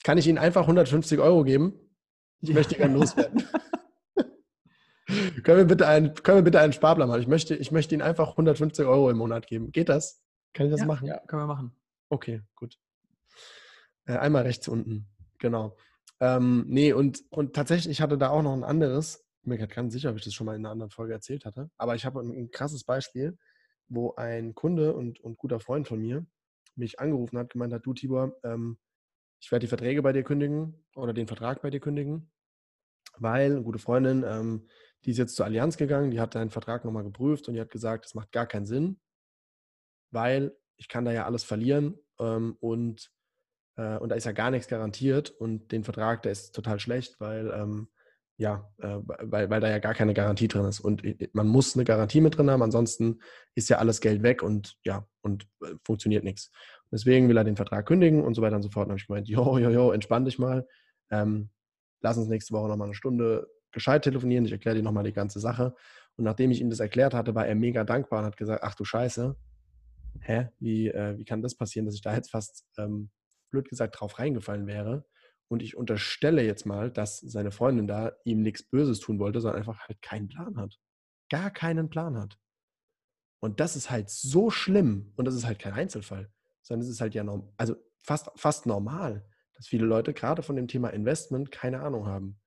[0.03, 1.73] Kann ich Ihnen einfach 150 Euro geben?
[2.41, 3.43] Ich möchte gerne loswerden.
[5.43, 7.21] können, wir bitte einen, können wir bitte einen Sparplan machen?
[7.21, 9.71] Ich möchte, ich möchte Ihnen einfach 150 Euro im Monat geben.
[9.71, 10.23] Geht das?
[10.53, 11.07] Kann ich das ja, machen?
[11.07, 11.75] Ja, können wir machen.
[12.09, 12.77] Okay, gut.
[14.05, 15.07] Äh, einmal rechts unten.
[15.39, 15.75] Genau.
[16.19, 19.26] Ähm, nee, und, und tatsächlich, ich hatte da auch noch ein anderes.
[19.47, 21.45] Bin mir gerade ganz sicher, ob ich das schon mal in einer anderen Folge erzählt
[21.45, 21.71] hatte.
[21.77, 23.37] Aber ich habe ein, ein krasses Beispiel,
[23.87, 26.25] wo ein Kunde und, und guter Freund von mir
[26.75, 28.77] mich angerufen hat, gemeint hat, du Tibor, ähm,
[29.39, 32.29] ich werde die Verträge bei dir kündigen oder den Vertrag bei dir kündigen,
[33.19, 34.67] weil eine gute Freundin, ähm,
[35.05, 37.71] Die ist jetzt zur Allianz gegangen, die hat deinen Vertrag nochmal geprüft und die hat
[37.71, 38.99] gesagt, das macht gar keinen Sinn,
[40.11, 43.13] weil ich kann da ja alles verlieren ähm, und,
[43.77, 47.21] äh, und da ist ja gar nichts garantiert und den Vertrag, der ist total schlecht,
[47.21, 47.87] weil ähm,
[48.37, 50.79] ja, äh, weil, weil da ja gar keine Garantie drin ist.
[50.79, 53.19] Und man muss eine Garantie mit drin haben, ansonsten
[53.55, 56.51] ist ja alles Geld weg und ja, und äh, funktioniert nichts.
[56.91, 58.85] Deswegen will er den Vertrag kündigen und so weiter und so fort.
[58.85, 60.67] Und habe ich gemeint, jo, jo, jo, entspann dich mal.
[61.09, 61.49] Ähm,
[62.01, 64.45] lass uns nächste Woche nochmal eine Stunde gescheit telefonieren.
[64.45, 65.75] Ich erkläre dir nochmal die ganze Sache.
[66.15, 68.75] Und nachdem ich ihm das erklärt hatte, war er mega dankbar und hat gesagt, ach
[68.75, 69.35] du Scheiße,
[70.21, 73.09] hä, wie, äh, wie kann das passieren, dass ich da jetzt fast, ähm,
[73.49, 75.05] blöd gesagt, drauf reingefallen wäre.
[75.49, 79.59] Und ich unterstelle jetzt mal, dass seine Freundin da ihm nichts Böses tun wollte, sondern
[79.59, 80.77] einfach halt keinen Plan hat.
[81.29, 82.37] Gar keinen Plan hat.
[83.39, 85.13] Und das ist halt so schlimm.
[85.15, 86.31] Und das ist halt kein Einzelfall,
[86.61, 90.55] sondern es ist halt ja norm also fast, fast normal, dass viele Leute gerade von
[90.55, 92.39] dem Thema Investment keine Ahnung haben.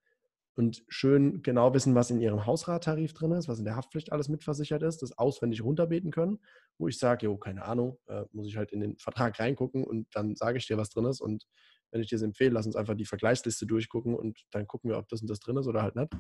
[0.55, 4.29] Und schön genau wissen, was in ihrem Hausrattarif drin ist, was in der Haftpflicht alles
[4.29, 6.39] mitversichert ist, das auswendig runterbeten können,
[6.77, 10.09] wo ich sage, jo, keine Ahnung, äh, muss ich halt in den Vertrag reingucken und
[10.13, 11.21] dann sage ich dir, was drin ist.
[11.21, 11.47] Und
[11.91, 14.99] wenn ich dir das empfehle, lass uns einfach die Vergleichsliste durchgucken und dann gucken wir,
[14.99, 16.13] ob das und das drin ist oder halt nicht.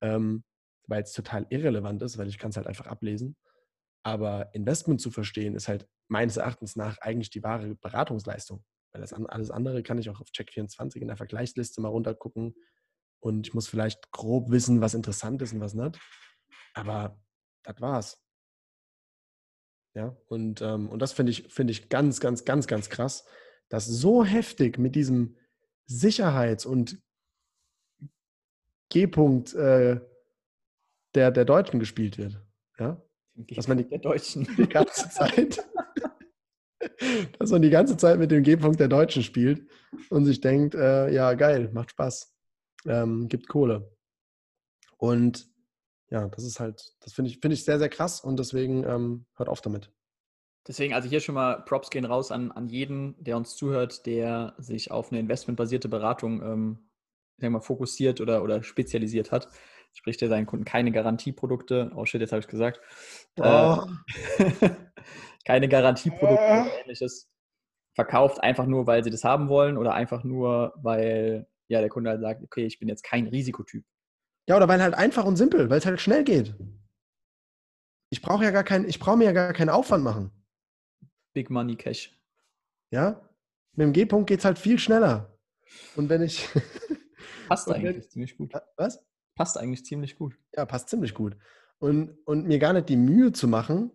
[0.00, 0.44] Ähm,
[0.88, 3.36] weil es total irrelevant ist, weil ich kann es halt einfach ablesen.
[4.04, 8.64] Aber Investment zu verstehen, ist halt meines Erachtens nach eigentlich die wahre Beratungsleistung.
[8.92, 12.54] Weil das alles andere kann ich auch auf Check24 in der Vergleichsliste mal runtergucken.
[13.20, 15.98] Und ich muss vielleicht grob wissen, was interessant ist und was nicht.
[16.74, 17.20] Aber
[17.64, 18.22] das war's.
[19.94, 23.26] Ja, und, ähm, und das finde ich, find ich ganz, ganz, ganz, ganz krass,
[23.68, 25.36] dass so heftig mit diesem
[25.86, 27.00] Sicherheits- und
[28.90, 30.00] G-Punkt äh,
[31.14, 32.40] der, der Deutschen gespielt wird.
[32.78, 33.02] Ja?
[33.34, 34.48] Dass man die, der Deutschen.
[34.56, 35.64] die ganze Zeit,
[37.38, 39.68] dass man die ganze Zeit mit dem G-Punkt der Deutschen spielt
[40.10, 42.34] und sich denkt, äh, ja, geil, macht Spaß,
[42.86, 43.90] ähm, gibt Kohle.
[44.98, 45.48] Und
[46.10, 49.26] ja, das ist halt, das finde ich, find ich sehr, sehr krass und deswegen ähm,
[49.34, 49.92] hört auf damit.
[50.66, 54.54] Deswegen, also hier schon mal Props gehen raus an, an jeden, der uns zuhört, der
[54.58, 56.86] sich auf eine investmentbasierte Beratung ähm,
[57.38, 59.48] sagen mal, fokussiert oder, oder spezialisiert hat.
[59.92, 62.80] Sprich, der seinen Kunden keine Garantieprodukte, oh shit, jetzt habe ich gesagt,
[63.36, 63.86] äh, oh.
[64.38, 64.70] äh,
[65.46, 66.62] keine Garantieprodukte oh.
[66.62, 67.30] oder ähnliches
[67.94, 72.10] verkauft, einfach nur, weil sie das haben wollen oder einfach nur, weil ja, der Kunde
[72.10, 73.84] halt sagt, okay, ich bin jetzt kein Risikotyp.
[74.48, 76.54] Ja, oder weil halt einfach und simpel, weil es halt schnell geht.
[78.10, 80.30] Ich brauche ja gar keinen, ich brauche mir ja gar keinen Aufwand machen.
[81.36, 82.18] Big Money Cash.
[82.90, 83.20] Ja,
[83.74, 85.38] mit dem G-Punkt geht es halt viel schneller.
[85.94, 86.48] Und wenn ich.
[87.46, 88.54] Passt eigentlich wenn, ziemlich gut.
[88.78, 89.04] Was?
[89.34, 90.34] Passt eigentlich ziemlich gut.
[90.56, 91.36] Ja, passt ziemlich gut.
[91.78, 93.90] Und, und mir gar nicht die Mühe zu machen,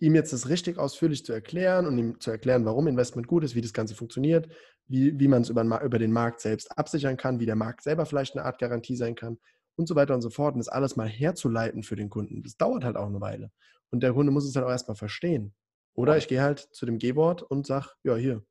[0.00, 3.54] ihm jetzt das richtig ausführlich zu erklären und ihm zu erklären, warum Investment gut ist,
[3.54, 4.48] wie das Ganze funktioniert,
[4.88, 8.04] wie, wie man es über, über den Markt selbst absichern kann, wie der Markt selber
[8.04, 9.38] vielleicht eine Art Garantie sein kann
[9.76, 10.54] und so weiter und so fort.
[10.54, 13.52] Und das alles mal herzuleiten für den Kunden, das dauert halt auch eine Weile.
[13.90, 15.54] Und der Kunde muss es halt auch erstmal verstehen.
[15.96, 18.44] Oder ich gehe halt zu dem G-Wort und sage, ja, hier.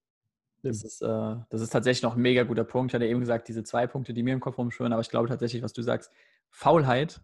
[0.64, 2.92] Das ist, äh, das ist tatsächlich noch ein mega guter Punkt.
[2.92, 5.30] Ich hatte eben gesagt, diese zwei Punkte, die mir im Kopf rumschwören, aber ich glaube
[5.30, 6.12] tatsächlich, was du sagst,
[6.50, 7.22] Faulheit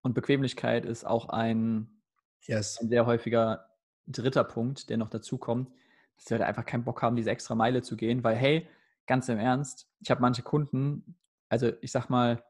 [0.00, 2.00] und Bequemlichkeit ist auch ein,
[2.40, 2.80] yes.
[2.80, 3.66] ein sehr häufiger
[4.06, 5.70] dritter Punkt, der noch dazu kommt,
[6.16, 8.66] dass wir halt einfach keinen Bock haben, diese extra Meile zu gehen, weil hey,
[9.06, 11.14] ganz im Ernst, ich habe manche Kunden,
[11.50, 12.42] also ich sag mal,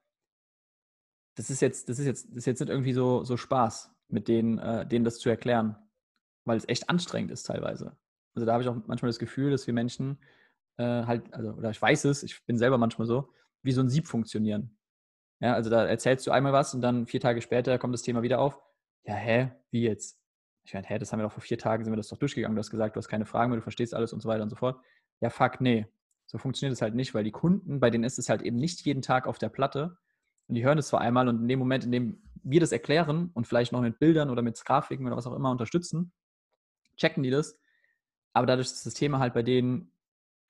[1.35, 4.29] das ist jetzt, das ist jetzt, das ist jetzt nicht irgendwie so, so Spaß, mit
[4.29, 5.77] denen, äh, denen das zu erklären
[6.47, 7.97] weil es echt anstrengend ist teilweise.
[8.35, 10.19] Also da habe ich auch manchmal das Gefühl, dass wir Menschen
[10.79, 13.31] äh, halt, also, oder ich weiß es, ich bin selber manchmal so,
[13.63, 14.77] wie so ein Sieb funktionieren.
[15.41, 18.23] Ja, also da erzählst du einmal was und dann vier Tage später kommt das Thema
[18.23, 18.61] wieder auf.
[19.05, 20.19] Ja, hä, wie jetzt?
[20.65, 22.57] Ich meine, hä, das haben wir doch vor vier Tagen, sind wir das doch durchgegangen.
[22.57, 24.51] Du hast gesagt, du hast keine Fragen mehr, du verstehst alles und so weiter und
[24.51, 24.81] so fort.
[25.21, 25.87] Ja, fuck, nee.
[26.27, 28.81] So funktioniert es halt nicht, weil die Kunden, bei denen ist es halt eben nicht
[28.83, 29.97] jeden Tag auf der Platte.
[30.49, 33.31] Und die hören es zwar einmal und in dem Moment, in dem wir das erklären
[33.35, 36.13] und vielleicht noch mit Bildern oder mit Grafiken oder was auch immer unterstützen,
[36.97, 37.59] checken die das.
[38.33, 39.93] Aber dadurch, dass das Thema halt bei denen,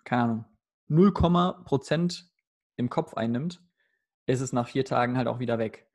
[0.05, 0.45] keine Ahnung,
[0.89, 2.31] 0, Prozent
[2.77, 3.63] im Kopf einnimmt,
[4.27, 5.89] ist es nach vier Tagen halt auch wieder weg.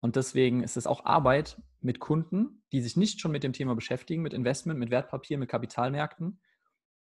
[0.00, 3.74] Und deswegen ist es auch Arbeit mit Kunden, die sich nicht schon mit dem Thema
[3.74, 6.40] beschäftigen, mit Investment, mit Wertpapier, mit Kapitalmärkten,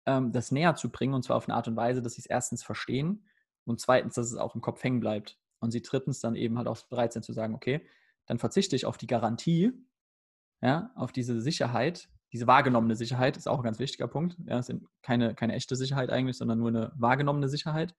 [0.07, 2.27] ähm, das näher zu bringen und zwar auf eine Art und Weise, dass sie es
[2.27, 3.27] erstens verstehen
[3.65, 5.39] und zweitens, dass es auch im Kopf hängen bleibt.
[5.61, 7.87] Und sie drittens dann eben halt auch bereit sind zu sagen, okay,
[8.27, 9.73] dann verzichte ich auf die Garantie,
[10.61, 14.37] ja, auf diese Sicherheit, diese wahrgenommene Sicherheit ist auch ein ganz wichtiger Punkt.
[14.47, 17.95] Ja, es sind keine, keine echte Sicherheit eigentlich, sondern nur eine wahrgenommene Sicherheit.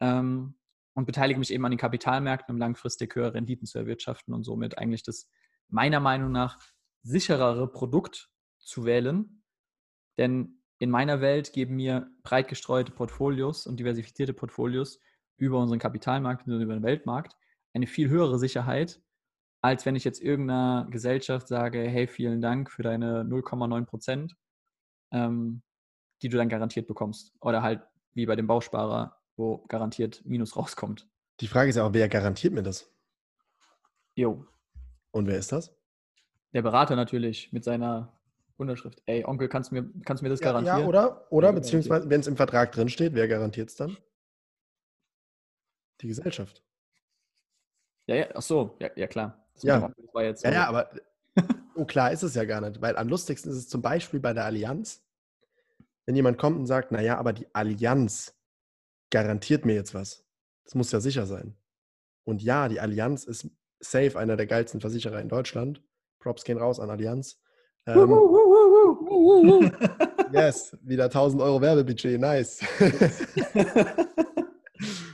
[0.00, 0.56] Ähm,
[0.94, 4.78] und beteilige mich eben an den Kapitalmärkten, um langfristig höhere Renditen zu erwirtschaften und somit
[4.78, 5.30] eigentlich das
[5.68, 6.58] meiner Meinung nach
[7.02, 9.44] sicherere Produkt zu wählen.
[10.18, 14.98] Denn in meiner Welt geben mir breit gestreute Portfolios und diversifizierte Portfolios
[15.36, 17.36] über unseren Kapitalmarkt und über den Weltmarkt
[17.72, 19.00] eine viel höhere Sicherheit,
[19.62, 24.36] als wenn ich jetzt irgendeiner Gesellschaft sage, hey, vielen Dank für deine 0,9 Prozent,
[25.12, 25.62] ähm,
[26.20, 27.32] die du dann garantiert bekommst.
[27.40, 27.82] Oder halt
[28.14, 31.08] wie bei dem Bausparer, wo garantiert Minus rauskommt.
[31.40, 32.92] Die Frage ist ja auch, wer garantiert mir das?
[34.16, 34.46] Jo,
[35.12, 35.74] Und wer ist das?
[36.52, 38.12] der Berater natürlich mit seiner
[38.56, 39.02] Unterschrift.
[39.06, 40.80] Ey, Onkel, kannst du mir, kannst du mir das Ja, garantieren?
[40.82, 41.26] ja, oder?
[41.32, 43.96] Oder Ja, beziehungsweise, wenn es im Vertrag drin steht, wer garantiert es dann?
[46.02, 46.62] Die Gesellschaft.
[48.06, 49.41] Ja, ja, ach so, ja, ja klar.
[49.60, 49.92] Ja.
[50.12, 50.54] war- jetzt Ja, so.
[50.54, 50.90] ja, aber
[51.76, 52.80] so klar ist es ja gar nicht.
[52.80, 55.02] Weil am lustigsten ist es zum Beispiel bei der Allianz,
[56.06, 58.34] wenn jemand kommt und sagt, naja, aber die Allianz
[59.10, 60.24] garantiert mir jetzt was.
[60.64, 61.56] Das muss ja sicher sein.
[62.24, 63.48] Und ja, die Allianz ist
[63.80, 65.82] safe einer der geilsten Versicherer in Deutschland.
[66.20, 67.40] Props gehen raus an Allianz.
[67.86, 68.10] Ähm,
[70.32, 72.60] yes, wieder 1000 Euro Werbebudget, nice.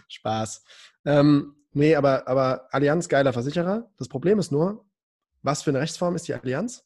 [0.08, 0.62] Spaß.
[1.04, 3.90] Ähm, nee, aber, aber Allianz, geiler Versicherer.
[3.96, 4.84] Das Problem ist nur,
[5.42, 6.84] was für eine Rechtsform ist die Allianz?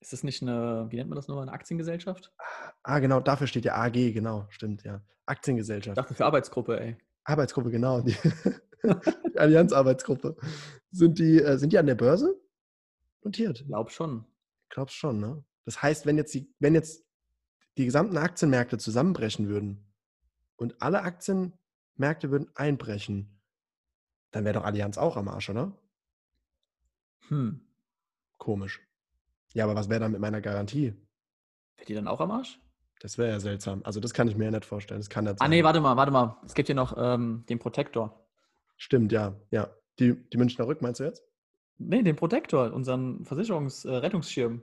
[0.00, 2.32] Ist das nicht eine, wie nennt man das nochmal, eine Aktiengesellschaft?
[2.82, 5.02] Ah, genau, dafür steht ja AG, genau, stimmt, ja.
[5.06, 5.98] Ich Aktiengesellschaft.
[5.98, 6.96] dachte für Arbeitsgruppe, ey.
[7.24, 8.00] Arbeitsgruppe, genau.
[8.00, 8.14] Die,
[9.32, 10.36] die Allianz-Arbeitsgruppe.
[10.92, 12.40] Sind die, äh, sind die an der Börse
[13.22, 13.64] notiert?
[13.66, 14.24] Glaub schon.
[14.68, 15.44] Glaubst schon, ne?
[15.64, 17.04] Das heißt, wenn jetzt, die, wenn jetzt
[17.76, 19.92] die gesamten Aktienmärkte zusammenbrechen würden
[20.56, 23.35] und alle Aktienmärkte würden einbrechen,
[24.30, 25.72] dann wäre doch Allianz auch am Arsch, oder?
[27.28, 27.60] Hm.
[28.38, 28.80] Komisch.
[29.54, 30.94] Ja, aber was wäre dann mit meiner Garantie?
[31.76, 32.60] Wird die dann auch am Arsch?
[33.00, 33.82] Das wäre ja seltsam.
[33.84, 35.00] Also das kann ich mir ja nicht vorstellen.
[35.00, 36.36] Das kann nicht Ah, nee, warte mal, warte mal.
[36.44, 38.26] Es gibt hier noch ähm, den Protektor.
[38.76, 39.34] Stimmt, ja.
[39.50, 39.70] Ja.
[39.98, 41.22] Die, die Münchner Rück, meinst du jetzt?
[41.78, 44.62] Nee, den Protektor, unseren Versicherungsrettungsschirm.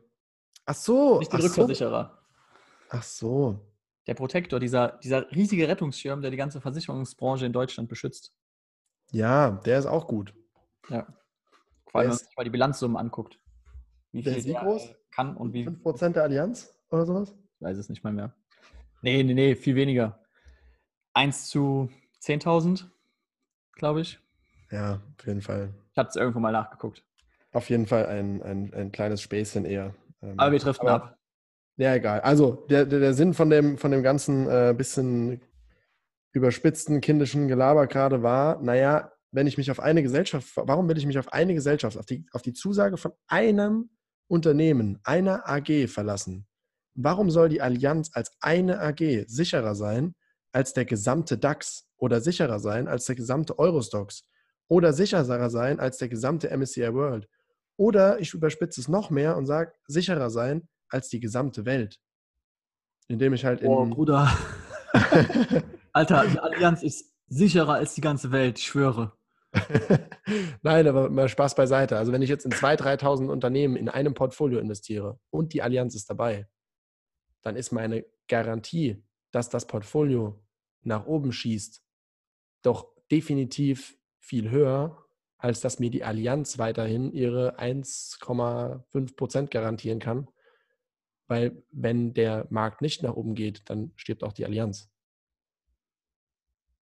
[0.66, 1.20] Ach so.
[1.20, 1.48] Nicht den ach so.
[1.48, 2.20] Rückversicherer.
[2.90, 3.60] Ach so.
[4.08, 8.34] Der Protektor, dieser, dieser riesige Rettungsschirm, der die ganze Versicherungsbranche in Deutschland beschützt.
[9.14, 10.34] Ja, der ist auch gut.
[10.90, 11.06] Ja.
[11.86, 13.40] Vor allem, wenn man sich mal die Bilanzsummen anguckt.
[14.12, 14.96] Wie Der viel ist wie der groß?
[15.12, 15.68] kann und wie.
[15.68, 17.34] 5% der Allianz oder sowas?
[17.56, 18.34] Ich weiß es nicht mal mehr.
[19.02, 20.20] Nee, nee, nee, viel weniger.
[21.14, 21.90] 1 zu
[22.22, 22.86] 10.000,
[23.74, 24.20] glaube ich.
[24.72, 25.74] Ja, auf jeden Fall.
[25.92, 27.04] Ich hatte es irgendwo mal nachgeguckt.
[27.52, 29.94] Auf jeden Fall ein, ein, ein kleines Späßchen eher.
[30.24, 31.18] Ähm, Aber wir aber- ab.
[31.76, 32.22] Ja, egal.
[32.22, 35.42] Also, der, der, der Sinn von dem, von dem ganzen äh, bisschen
[36.34, 41.06] überspitzten kindischen Gelaber gerade war, naja, wenn ich mich auf eine Gesellschaft, warum will ich
[41.06, 43.90] mich auf eine Gesellschaft, auf die, auf die Zusage von einem
[44.28, 46.48] Unternehmen, einer AG verlassen?
[46.96, 50.16] Warum soll die Allianz als eine AG sicherer sein
[50.52, 54.24] als der gesamte DAX oder sicherer sein als der gesamte Eurostox
[54.68, 57.28] oder sicherer sein als der gesamte MSCI World?
[57.76, 62.00] Oder ich überspitze es noch mehr und sage, sicherer sein als die gesamte Welt.
[63.08, 63.68] Indem ich halt in.
[63.68, 64.32] Oh, Bruder.
[65.94, 69.14] Alter, die Allianz ist sicherer als die ganze Welt, ich schwöre.
[70.64, 71.98] Nein, aber mal Spaß beiseite.
[71.98, 75.94] Also wenn ich jetzt in 2.000, 3.000 Unternehmen in einem Portfolio investiere und die Allianz
[75.94, 76.48] ist dabei,
[77.44, 80.44] dann ist meine Garantie, dass das Portfolio
[80.82, 81.84] nach oben schießt,
[82.64, 85.06] doch definitiv viel höher,
[85.38, 90.28] als dass mir die Allianz weiterhin ihre 1,5 Prozent garantieren kann.
[91.28, 94.93] Weil wenn der Markt nicht nach oben geht, dann stirbt auch die Allianz.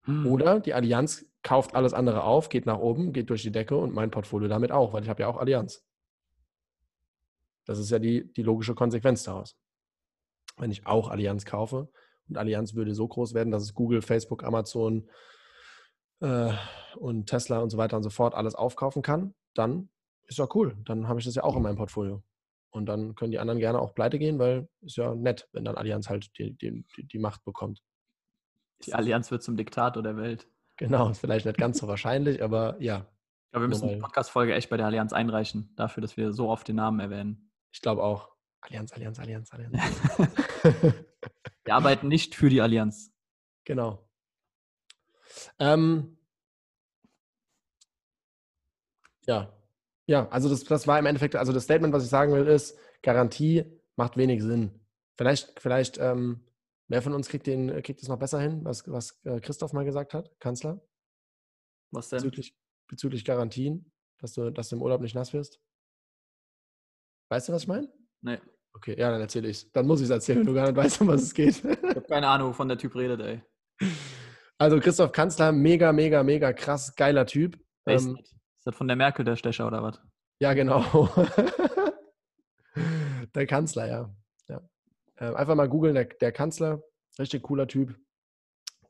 [0.08, 0.26] Hm.
[0.26, 3.93] Oder die Allianz kauft alles andere auf, geht nach oben, geht durch die Decke und
[3.93, 5.86] mein Portfolio damit auch, weil ich habe ja auch Allianz.
[7.65, 9.58] Das ist ja die, die logische Konsequenz daraus.
[10.58, 11.89] Wenn ich auch Allianz kaufe
[12.30, 15.10] und Allianz würde so groß werden, dass es Google, Facebook, Amazon
[16.22, 16.54] äh,
[16.96, 19.89] und Tesla und so weiter und so fort alles aufkaufen kann, dann
[20.26, 20.78] ist ja cool.
[20.86, 22.24] Dann habe ich das ja auch in meinem Portfolio.
[22.72, 25.76] Und dann können die anderen gerne auch pleite gehen, weil ist ja nett, wenn dann
[25.76, 27.82] Allianz halt die, die, die Macht bekommt.
[28.86, 30.48] Die Allianz wird zum Diktator der Welt.
[30.78, 33.08] Genau, ist vielleicht nicht ganz so wahrscheinlich, aber ja,
[33.46, 33.96] Ich glaube, wir müssen die.
[33.96, 37.52] Podcast-Folge echt bei der Allianz einreichen, dafür, dass wir so oft den Namen erwähnen.
[37.72, 38.30] ich glaube auch.
[38.62, 39.74] Allianz, Allianz, Allianz, Allianz.
[41.63, 43.13] Wir arbeiten nicht für die Allianz.
[43.66, 44.08] genau.
[45.60, 46.18] Ähm,
[49.26, 49.54] ja,
[50.08, 52.78] ja, also das, das war im Endeffekt, also das Statement, was ich sagen will, ist,
[53.04, 53.66] Garantie
[53.98, 54.80] macht wenig Sinn.
[55.18, 56.47] Vielleicht, vielleicht, ähm,
[56.88, 59.86] wer von uns kriegt den, kriegt es noch besser hin, was, was äh, Christoph mal
[59.86, 60.82] gesagt hat, Kanzler,
[61.91, 62.17] Was denn?
[62.19, 62.56] bezüglich,
[62.89, 65.60] bezüglich Garantien, dass du, dass du im Urlaub nicht nass wirst?
[67.30, 67.91] Weißt du, was ich meine?
[68.21, 68.39] Nee,
[68.73, 69.71] Okay, ja, dann erzähle ich es.
[69.71, 71.58] Dann muss ich es erzählen, wenn du gar nicht weißt, um was es geht.
[71.58, 73.41] ich habe keine Ahnung, wovon der Typ redet, ey.
[74.60, 77.58] Also Christoph Kanzler, mega, mega, mega krass, geiler Typ.
[77.86, 78.32] Wer ist, Ähm, das?
[78.32, 80.00] ist das von der Merkel der Stecher oder was?
[80.39, 81.10] ja, genau.
[83.34, 84.15] der Kanzler, ja.
[85.20, 86.84] Ähm, einfach mal googeln, der, der Kanzler,
[87.20, 87.98] richtig cooler Typ.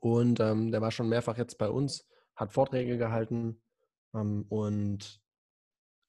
[0.00, 3.60] Und ähm, der war schon mehrfach jetzt bei uns, hat Vorträge gehalten
[4.14, 5.20] Ähm, und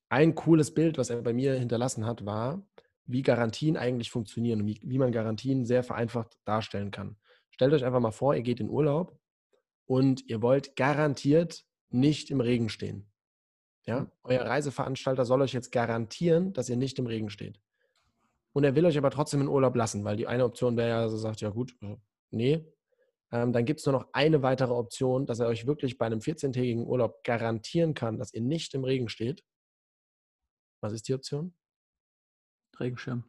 [0.09, 2.65] ein cooles Bild, was er bei mir hinterlassen hat, war,
[3.05, 7.17] wie Garantien eigentlich funktionieren und wie, wie man Garantien sehr vereinfacht darstellen kann.
[7.51, 9.19] Stellt euch einfach mal vor, ihr geht in Urlaub
[9.85, 13.11] und ihr wollt garantiert nicht im Regen stehen.
[13.85, 14.11] Ja, Mhm.
[14.23, 17.59] euer Reiseveranstalter soll euch jetzt garantieren, dass ihr nicht im Regen steht.
[18.53, 21.09] Und er will euch aber trotzdem in Urlaub lassen, weil die eine Option wäre ja,
[21.09, 21.97] so sagt, ja gut, äh,
[22.31, 22.65] nee.
[23.31, 26.19] Ähm, dann gibt es nur noch eine weitere Option, dass er euch wirklich bei einem
[26.19, 29.43] 14-tägigen Urlaub garantieren kann, dass ihr nicht im Regen steht.
[30.81, 31.53] Was ist die Option?
[32.79, 33.23] Regenschirm.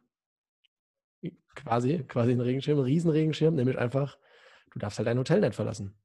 [1.53, 4.17] Quasi, quasi ein Regenschirm, ein Riesenregenschirm, nämlich einfach,
[4.71, 6.01] du darfst halt dein Hotel nicht verlassen.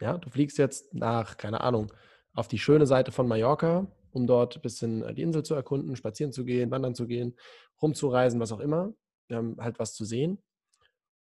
[0.00, 1.92] Ja, du fliegst jetzt nach, keine Ahnung,
[2.34, 5.96] auf die schöne Seite von Mallorca, um dort ein bisschen äh, die Insel zu erkunden,
[5.96, 7.36] spazieren zu gehen, wandern zu gehen,
[7.80, 8.94] rumzureisen, was auch immer,
[9.28, 10.42] ähm, halt was zu sehen.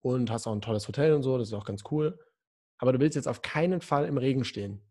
[0.03, 2.19] Und hast auch ein tolles Hotel und so, das ist auch ganz cool.
[2.79, 4.81] Aber du willst jetzt auf keinen Fall im Regen stehen.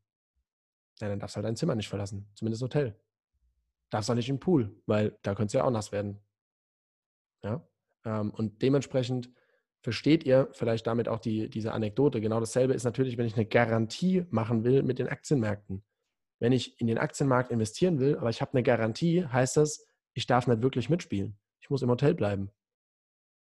[1.01, 2.97] Ja, dann darfst du halt dein Zimmer nicht verlassen, zumindest Hotel.
[3.91, 6.21] Darfst auch nicht im Pool, weil da könntest du ja auch nass werden.
[7.43, 7.67] Ja?
[8.05, 9.31] Ähm, und dementsprechend
[9.83, 12.21] versteht ihr vielleicht damit auch die, diese Anekdote.
[12.21, 15.83] Genau dasselbe ist natürlich, wenn ich eine Garantie machen will mit den Aktienmärkten.
[16.41, 20.27] Wenn ich in den Aktienmarkt investieren will, aber ich habe eine Garantie, heißt das, ich
[20.27, 21.39] darf nicht wirklich mitspielen.
[21.61, 22.51] Ich muss im Hotel bleiben.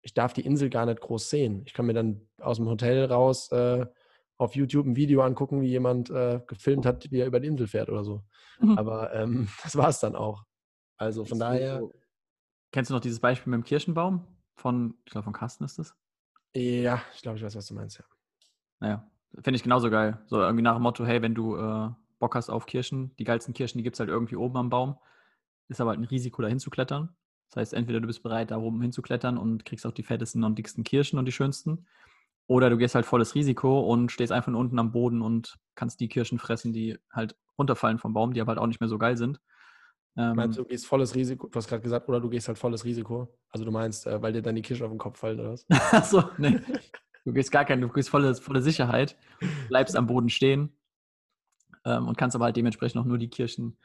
[0.02, 1.62] Ich darf die Insel gar nicht groß sehen.
[1.66, 3.86] Ich kann mir dann aus dem Hotel raus äh,
[4.36, 7.66] auf YouTube ein Video angucken, wie jemand äh, gefilmt hat, wie er über die Insel
[7.66, 8.22] fährt oder so.
[8.60, 8.78] Mhm.
[8.78, 10.44] Aber ähm, das war es dann auch.
[10.96, 11.82] Also von daher,
[12.74, 14.26] Kennst du noch dieses Beispiel mit dem Kirschenbaum?
[14.56, 15.94] Von, ich glaube, von Carsten ist das?
[16.56, 18.04] ja, ich glaube, ich weiß, was du meinst, ja.
[18.80, 20.20] Naja, finde ich genauso geil.
[20.26, 23.54] So irgendwie nach dem Motto, hey, wenn du äh, Bock hast auf Kirschen, die geilsten
[23.54, 24.98] Kirschen, die gibt es halt irgendwie oben am Baum.
[25.68, 27.14] Ist aber halt ein Risiko, da hinzuklettern.
[27.50, 30.58] Das heißt, entweder du bist bereit, da oben hinzuklettern und kriegst auch die fettesten und
[30.58, 31.86] dicksten Kirschen und die schönsten.
[32.46, 36.00] Oder du gehst halt volles Risiko und stehst einfach nur unten am Boden und kannst
[36.00, 38.98] die Kirschen fressen, die halt runterfallen vom Baum, die aber halt auch nicht mehr so
[38.98, 39.40] geil sind.
[40.16, 42.58] Ähm, Meinst du, du gehst volles Risiko, du hast gerade gesagt, oder du gehst halt
[42.58, 43.28] volles Risiko?
[43.48, 45.66] Also du meinst, äh, weil dir dann die Kirschen auf den Kopf fallen oder was?
[45.92, 46.60] Achso, nee.
[47.24, 49.16] Du gehst gar kein, du gehst volle, volle Sicherheit,
[49.68, 50.76] bleibst am Boden stehen
[51.84, 53.76] ähm, und kannst aber halt dementsprechend auch nur die Kirschen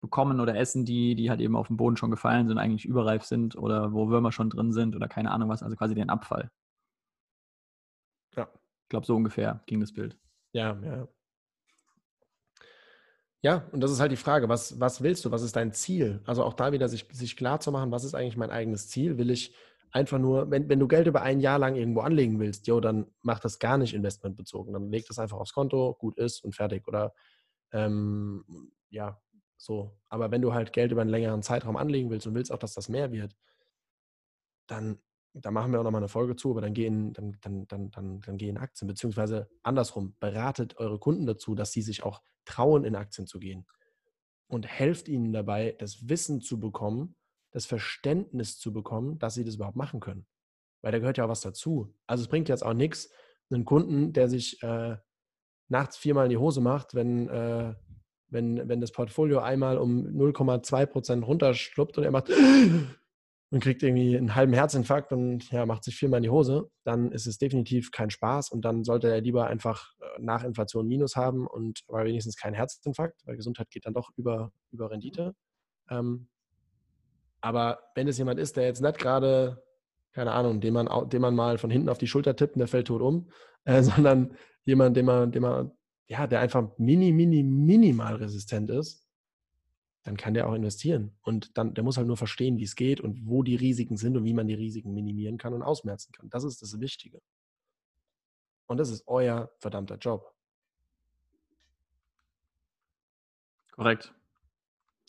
[0.00, 3.24] bekommen oder essen, die, die halt eben auf dem Boden schon gefallen sind, eigentlich überreif
[3.24, 6.50] sind oder wo Würmer schon drin sind oder keine Ahnung was, also quasi den Abfall.
[8.36, 8.48] Ja.
[8.82, 10.16] Ich glaube, so ungefähr ging das Bild.
[10.52, 11.08] Ja, ja.
[13.42, 15.30] Ja, und das ist halt die Frage, was, was willst du?
[15.30, 16.20] Was ist dein Ziel?
[16.24, 19.18] Also auch da wieder sich, sich klar zu machen, was ist eigentlich mein eigenes Ziel?
[19.18, 19.54] Will ich
[19.92, 23.06] einfach nur, wenn, wenn du Geld über ein Jahr lang irgendwo anlegen willst, jo, dann
[23.22, 24.72] mach das gar nicht investmentbezogen.
[24.72, 26.88] Dann leg das einfach aufs Konto, gut ist und fertig.
[26.88, 27.14] Oder
[27.72, 29.20] ähm, ja,
[29.56, 29.98] so.
[30.08, 32.74] Aber wenn du halt Geld über einen längeren Zeitraum anlegen willst und willst auch, dass
[32.74, 33.36] das mehr wird,
[34.66, 34.98] dann,
[35.32, 38.20] da machen wir auch nochmal eine Folge zu, aber dann gehen, dann, dann, dann, dann,
[38.20, 42.96] dann gehen Aktien, beziehungsweise andersrum, beratet eure Kunden dazu, dass sie sich auch trauen, in
[42.96, 43.66] Aktien zu gehen.
[44.48, 47.16] Und helft ihnen dabei, das Wissen zu bekommen,
[47.50, 50.26] das Verständnis zu bekommen, dass sie das überhaupt machen können.
[50.82, 51.94] Weil da gehört ja auch was dazu.
[52.06, 53.10] Also es bringt jetzt auch nichts,
[53.50, 54.96] einen Kunden, der sich äh,
[55.68, 57.74] nachts viermal in die Hose macht, wenn, äh,
[58.28, 62.30] wenn, wenn das Portfolio einmal um 0,2 Prozent runterschluppt und er macht
[63.50, 67.12] und kriegt irgendwie einen halben Herzinfarkt und ja, macht sich viermal in die Hose, dann
[67.12, 71.16] ist es definitiv kein Spaß und dann sollte er lieber einfach äh, nach Inflation Minus
[71.16, 75.34] haben und aber wenigstens keinen Herzinfarkt, weil Gesundheit geht dann doch über, über Rendite.
[75.90, 76.28] Ähm,
[77.40, 79.62] aber wenn es jemand ist, der jetzt nicht gerade,
[80.12, 82.68] keine Ahnung, den man, den man mal von hinten auf die Schulter tippt und der
[82.68, 83.30] fällt tot um,
[83.64, 85.70] äh, sondern jemand, den man, den man,
[86.08, 89.06] ja, der einfach mini, mini, minimal resistent ist,
[90.02, 91.16] dann kann der auch investieren.
[91.22, 94.16] Und dann, der muss halt nur verstehen, wie es geht und wo die Risiken sind
[94.16, 96.28] und wie man die Risiken minimieren kann und ausmerzen kann.
[96.30, 97.20] Das ist das Wichtige.
[98.66, 100.32] Und das ist euer verdammter Job.
[103.72, 104.14] Korrekt.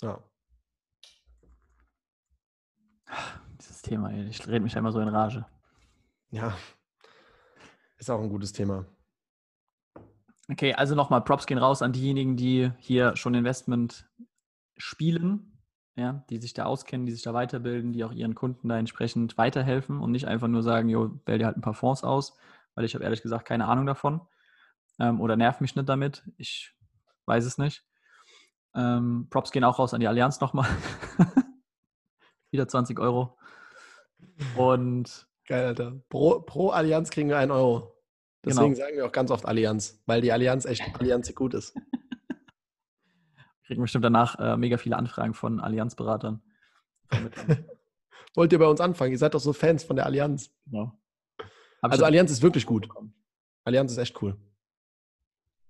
[0.01, 0.23] Ja.
[3.59, 5.45] Dieses Thema, ey, ich rede mich einmal so in Rage.
[6.31, 6.57] Ja.
[7.97, 8.85] Ist auch ein gutes Thema.
[10.49, 14.09] Okay, also nochmal, Props gehen raus an diejenigen, die hier schon Investment
[14.77, 15.59] spielen,
[15.95, 19.37] ja, die sich da auskennen, die sich da weiterbilden, die auch ihren Kunden da entsprechend
[19.37, 22.37] weiterhelfen und nicht einfach nur sagen, jo, wähl dir halt ein paar Fonds aus,
[22.75, 24.21] weil ich habe ehrlich gesagt keine Ahnung davon
[24.99, 26.23] ähm, oder nerv mich nicht damit.
[26.37, 26.73] Ich
[27.25, 27.83] weiß es nicht.
[28.73, 30.69] Ähm, Props gehen auch raus an die Allianz nochmal.
[32.51, 33.37] Wieder 20 Euro.
[34.55, 35.93] Und Geil, Alter.
[36.09, 37.96] Pro, pro Allianz kriegen wir einen Euro.
[38.47, 38.85] Deswegen Genau.
[38.85, 41.75] sagen wir auch ganz oft Allianz, weil die Allianz echt Allianz gut ist.
[43.65, 46.41] kriegen bestimmt danach äh, mega viele Anfragen von Allianzberatern.
[48.35, 49.11] Wollt ihr bei uns anfangen?
[49.11, 50.51] Ihr seid doch so Fans von der Allianz.
[50.65, 50.97] Genau.
[51.81, 52.87] Hab Also Allianz ist wirklich gut.
[53.63, 54.37] Allianz ist echt cool.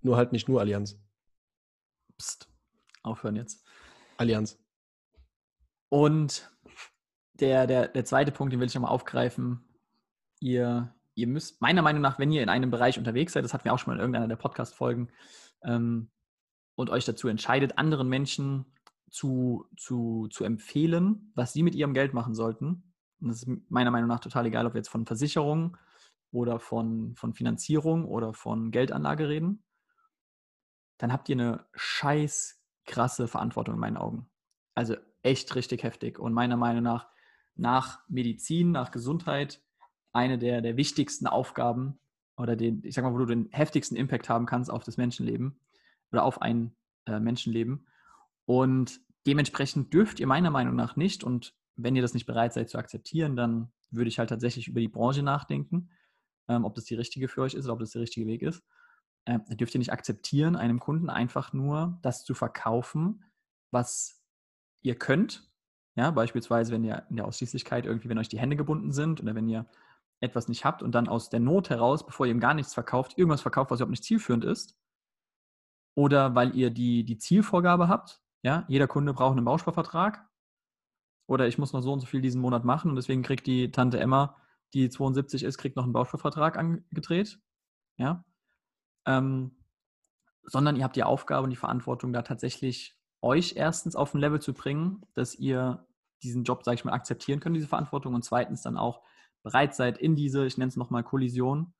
[0.01, 0.99] Nur halt nicht nur Allianz.
[2.17, 2.47] Psst,
[3.03, 3.63] aufhören jetzt.
[4.17, 4.59] Allianz.
[5.89, 6.51] Und
[7.33, 9.63] der, der, der zweite Punkt, den will ich nochmal aufgreifen.
[10.39, 13.65] Ihr, ihr müsst, meiner Meinung nach, wenn ihr in einem Bereich unterwegs seid, das hatten
[13.65, 15.09] wir auch schon mal in irgendeiner der Podcast-Folgen,
[15.63, 16.11] ähm,
[16.75, 18.65] und euch dazu entscheidet, anderen Menschen
[19.09, 22.93] zu, zu, zu empfehlen, was sie mit ihrem Geld machen sollten.
[23.19, 25.75] Und das ist meiner Meinung nach total egal, ob wir jetzt von Versicherungen
[26.29, 29.63] oder von, von Finanzierung oder von Geldanlage reden.
[30.99, 34.29] Dann habt ihr eine scheiß krasse Verantwortung in meinen Augen.
[34.75, 36.19] Also echt richtig heftig.
[36.19, 37.07] Und meiner Meinung nach
[37.57, 39.61] nach Medizin, nach Gesundheit
[40.17, 41.99] eine der, der wichtigsten Aufgaben
[42.37, 45.59] oder den, ich sag mal, wo du den heftigsten Impact haben kannst auf das Menschenleben
[46.11, 47.87] oder auf ein äh, Menschenleben.
[48.45, 52.69] Und dementsprechend dürft ihr meiner Meinung nach nicht, und wenn ihr das nicht bereit seid
[52.69, 55.89] zu akzeptieren, dann würde ich halt tatsächlich über die Branche nachdenken,
[56.47, 58.63] ähm, ob das die richtige für euch ist oder ob das der richtige Weg ist.
[59.25, 63.23] Ähm, dürft ihr nicht akzeptieren, einem Kunden einfach nur das zu verkaufen,
[63.71, 64.23] was
[64.81, 65.47] ihr könnt.
[65.95, 69.35] Ja, beispielsweise, wenn ihr in der Ausschließlichkeit irgendwie, wenn euch die Hände gebunden sind oder
[69.35, 69.65] wenn ihr
[70.19, 73.17] etwas nicht habt und dann aus der Not heraus, bevor ihr ihm gar nichts verkauft,
[73.17, 74.77] irgendwas verkauft, was überhaupt nicht zielführend ist.
[75.95, 80.27] Oder weil ihr die, die Zielvorgabe habt, ja, jeder Kunde braucht einen Bausparvertrag.
[81.27, 83.71] Oder ich muss noch so und so viel diesen Monat machen und deswegen kriegt die
[83.71, 84.37] Tante Emma,
[84.73, 87.39] die 72 ist, kriegt noch einen Bausparvertrag angedreht.
[87.97, 88.23] Ja.
[89.05, 89.57] Ähm,
[90.43, 94.39] sondern ihr habt die Aufgabe und die Verantwortung, da tatsächlich euch erstens auf ein Level
[94.39, 95.85] zu bringen, dass ihr
[96.23, 99.01] diesen Job, sage ich mal, akzeptieren könnt, diese Verantwortung und zweitens dann auch
[99.47, 101.73] bereit seid, in diese, ich nenne es nochmal Kollision,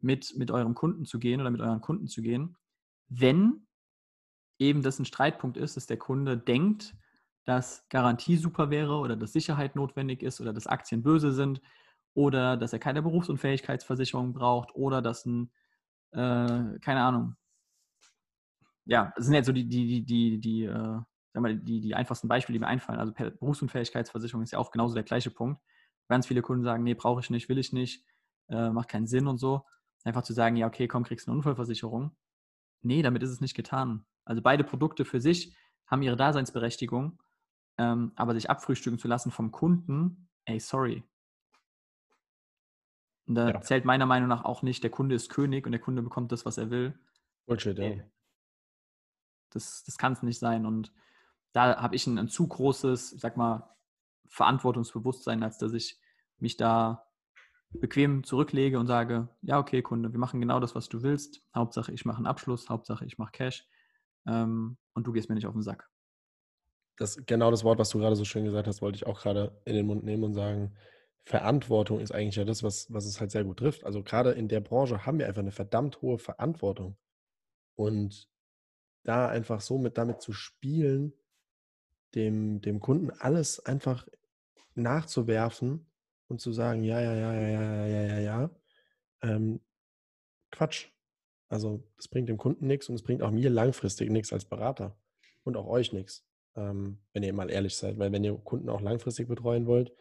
[0.00, 2.56] mit, mit eurem Kunden zu gehen oder mit euren Kunden zu gehen,
[3.08, 3.66] wenn
[4.58, 6.94] eben das ein Streitpunkt ist, dass der Kunde denkt,
[7.44, 11.60] dass Garantie super wäre oder dass Sicherheit notwendig ist oder dass Aktien böse sind
[12.14, 15.50] oder dass er keine Berufsunfähigkeitsversicherung braucht oder dass ein,
[16.10, 17.36] äh, keine Ahnung,
[18.84, 21.00] ja, das sind jetzt so die, die, die, die, die, äh,
[21.62, 22.98] die, die einfachsten Beispiele, die mir einfallen.
[22.98, 25.60] Also Berufsunfähigkeitsversicherung ist ja auch genauso der gleiche Punkt.
[26.08, 28.04] Ganz viele Kunden sagen, nee, brauche ich nicht, will ich nicht,
[28.48, 29.64] äh, macht keinen Sinn und so.
[30.04, 32.16] Einfach zu sagen, ja, okay, komm, kriegst eine Unfallversicherung.
[32.82, 34.06] Nee, damit ist es nicht getan.
[34.24, 35.56] Also beide Produkte für sich
[35.86, 37.22] haben ihre Daseinsberechtigung,
[37.78, 41.04] ähm, aber sich abfrühstücken zu lassen vom Kunden, ey, sorry.
[43.26, 43.60] Und da ja.
[43.60, 46.46] zählt meiner Meinung nach auch nicht, der Kunde ist König und der Kunde bekommt das,
[46.46, 46.98] was er will.
[47.46, 48.04] Bullshit, ja.
[49.50, 50.66] Das, das kann es nicht sein.
[50.66, 50.92] Und
[51.52, 53.76] da habe ich ein, ein, zu großes, ich sag mal,
[54.28, 55.98] Verantwortungsbewusstsein, als dass ich
[56.38, 57.06] mich da
[57.70, 61.42] bequem zurücklege und sage, ja, okay, Kunde, wir machen genau das, was du willst.
[61.54, 63.68] Hauptsache, ich mache einen Abschluss, Hauptsache, ich mache Cash
[64.26, 65.88] ähm, und du gehst mir nicht auf den Sack.
[66.96, 69.60] Das, genau das Wort, was du gerade so schön gesagt hast, wollte ich auch gerade
[69.64, 70.74] in den Mund nehmen und sagen,
[71.24, 73.84] Verantwortung ist eigentlich ja das, was, was es halt sehr gut trifft.
[73.84, 76.96] Also gerade in der Branche haben wir einfach eine verdammt hohe Verantwortung.
[77.76, 78.28] Und
[79.04, 81.12] da einfach so mit damit zu spielen,
[82.14, 84.08] dem, dem Kunden alles einfach
[84.78, 85.86] nachzuwerfen
[86.28, 88.50] und zu sagen, ja, ja, ja, ja, ja, ja, ja, ja,
[89.22, 89.60] ähm,
[90.50, 90.88] Quatsch.
[91.48, 94.98] Also das bringt dem Kunden nichts und es bringt auch mir langfristig nichts als Berater
[95.44, 96.26] und auch euch nichts,
[96.56, 97.98] ähm, wenn ihr mal ehrlich seid.
[97.98, 99.92] Weil wenn ihr Kunden auch langfristig betreuen wollt,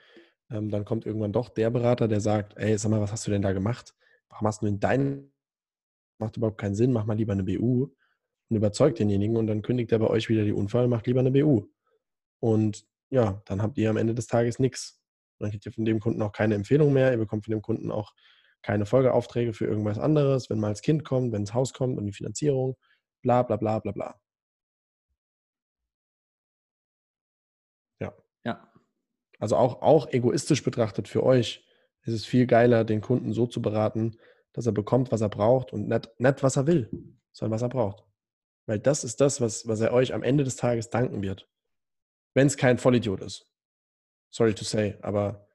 [0.51, 3.31] ähm, dann kommt irgendwann doch der Berater, der sagt, ey, sag mal, was hast du
[3.31, 3.95] denn da gemacht?
[4.29, 5.33] Warum hast du denn deinen?
[6.19, 7.89] Macht überhaupt keinen Sinn, mach mal lieber eine BU
[8.49, 11.31] und überzeugt denjenigen und dann kündigt er bei euch wieder die Unfall, macht lieber eine
[11.31, 11.67] BU.
[12.39, 15.01] Und ja, dann habt ihr am Ende des Tages nichts.
[15.39, 17.91] Dann kriegt ihr von dem Kunden auch keine Empfehlung mehr, ihr bekommt von dem Kunden
[17.91, 18.13] auch
[18.63, 22.05] keine Folgeaufträge für irgendwas anderes, wenn mal das Kind kommt, wenn das Haus kommt und
[22.05, 22.75] die Finanzierung,
[23.21, 24.19] bla bla bla bla bla.
[27.99, 28.13] Ja.
[28.43, 28.71] Ja.
[29.39, 31.63] Also auch, auch egoistisch betrachtet für euch
[32.03, 34.17] ist es viel geiler, den Kunden so zu beraten,
[34.53, 36.89] dass er bekommt, was er braucht und nicht, nicht was er will,
[37.31, 38.03] sondern was er braucht.
[38.65, 41.47] Weil das ist das, was, was er euch am Ende des Tages danken wird.
[42.37, 43.47] Wenn es kein Vollidiot ist.
[44.29, 45.47] Sorry to say, aber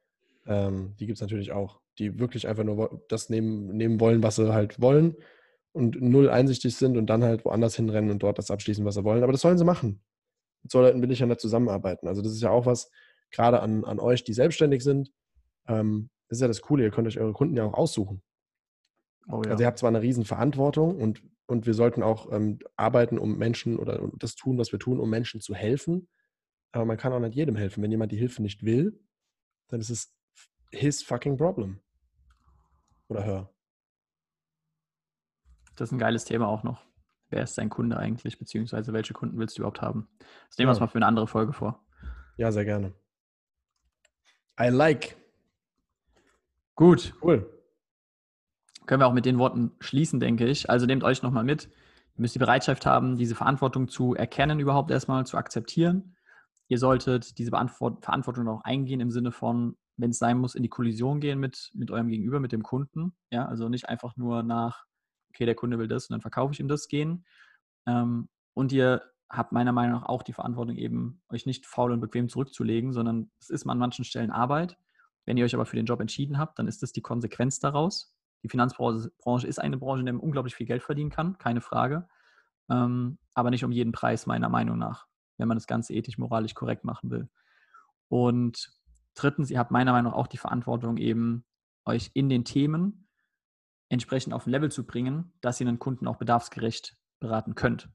[0.47, 4.35] ähm, die gibt es natürlich auch, die wirklich einfach nur das nehmen, nehmen wollen, was
[4.35, 5.15] sie halt wollen
[5.71, 9.05] und null einsichtig sind und dann halt woanders hinrennen und dort das abschließen, was sie
[9.05, 9.23] wollen.
[9.23, 10.03] Aber das sollen sie machen.
[10.65, 12.09] Mit so Leuten will ich ja nicht zusammenarbeiten.
[12.09, 12.91] Also das ist ja auch was,
[13.31, 15.13] gerade an, an euch, die selbstständig sind,
[15.69, 18.25] ähm, das ist ja das Coole, ihr könnt euch eure Kunden ja auch aussuchen.
[19.29, 19.53] Oh, ja.
[19.53, 23.37] Also ihr habt zwar eine riesen Verantwortung und und wir sollten auch ähm, arbeiten, um
[23.37, 26.09] Menschen oder das tun, was wir tun, um Menschen zu helfen.
[26.73, 27.83] Aber man kann auch nicht jedem helfen.
[27.83, 28.99] Wenn jemand die Hilfe nicht will,
[29.69, 30.15] dann ist es
[30.71, 31.81] his fucking problem.
[33.09, 33.51] Oder her.
[35.77, 36.85] Das ist ein geiles Thema auch noch.
[37.29, 40.09] Wer ist dein Kunde eigentlich, beziehungsweise welche Kunden willst du überhaupt haben?
[40.49, 40.71] Das nehmen wir ja.
[40.71, 41.85] uns mal für eine andere Folge vor.
[42.37, 42.93] Ja, sehr gerne.
[44.61, 45.17] I like.
[46.75, 47.15] Gut.
[47.23, 47.63] Cool
[48.87, 50.71] können wir auch mit den Worten schließen, denke ich.
[50.71, 51.67] Also nehmt euch nochmal mit.
[52.17, 56.15] Ihr müsst die Bereitschaft haben, diese Verantwortung zu erkennen, überhaupt erstmal zu akzeptieren.
[56.69, 60.69] Ihr solltet diese Verantwortung auch eingehen im Sinne von, wenn es sein muss, in die
[60.69, 63.15] Kollision gehen mit, mit eurem Gegenüber, mit dem Kunden.
[63.31, 64.85] Ja, also nicht einfach nur nach,
[65.31, 67.25] okay, der Kunde will das und dann verkaufe ich ihm das gehen.
[67.87, 72.01] Ähm, und ihr habt meiner Meinung nach auch die Verantwortung, eben euch nicht faul und
[72.01, 74.77] bequem zurückzulegen, sondern es ist an manchen Stellen Arbeit.
[75.25, 78.15] Wenn ihr euch aber für den Job entschieden habt, dann ist das die Konsequenz daraus.
[78.43, 82.09] Die Finanzbranche ist eine Branche, in der man unglaublich viel Geld verdienen kann, keine Frage.
[82.71, 85.07] Ähm, aber nicht um jeden Preis, meiner Meinung nach,
[85.39, 87.29] wenn man das Ganze ethisch, moralisch korrekt machen will.
[88.09, 88.73] Und
[89.15, 91.45] drittens, ihr habt meiner Meinung nach auch die Verantwortung, eben
[91.85, 93.09] euch in den Themen
[93.89, 97.89] entsprechend auf ein Level zu bringen, dass ihr einen Kunden auch bedarfsgerecht beraten könnt.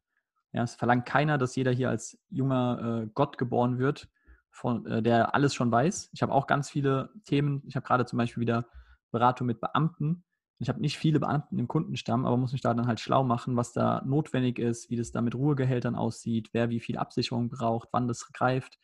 [0.53, 4.09] Ja, es verlangt keiner, dass jeder hier als junger äh, Gott geboren wird,
[4.49, 6.09] von, äh, der alles schon weiß.
[6.13, 7.63] Ich habe auch ganz viele Themen.
[7.67, 8.67] Ich habe gerade zum Beispiel wieder
[9.11, 10.23] Beratung mit Beamten.
[10.59, 13.55] Ich habe nicht viele Beamten im Kundenstamm, aber muss mich da dann halt schlau machen,
[13.55, 17.89] was da notwendig ist, wie das da mit Ruhegehältern aussieht, wer wie viel Absicherung braucht,
[17.91, 18.79] wann das greift,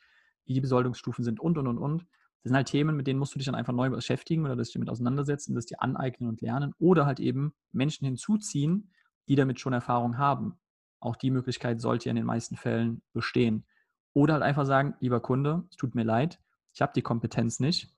[0.46, 2.02] wie die Besoldungsstufen sind und, und, und, und.
[2.44, 4.74] Das sind halt Themen, mit denen musst du dich dann einfach neu beschäftigen oder dich
[4.74, 8.92] damit auseinandersetzen, das dir aneignen und lernen oder halt eben Menschen hinzuziehen,
[9.28, 10.60] die damit schon Erfahrung haben.
[11.00, 13.66] Auch die Möglichkeit sollte ja in den meisten Fällen bestehen.
[14.14, 16.40] Oder halt einfach sagen, lieber Kunde, es tut mir leid,
[16.74, 17.94] ich habe die Kompetenz nicht.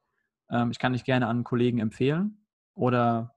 [0.50, 3.35] Ähm, ich kann dich gerne an einen Kollegen empfehlen oder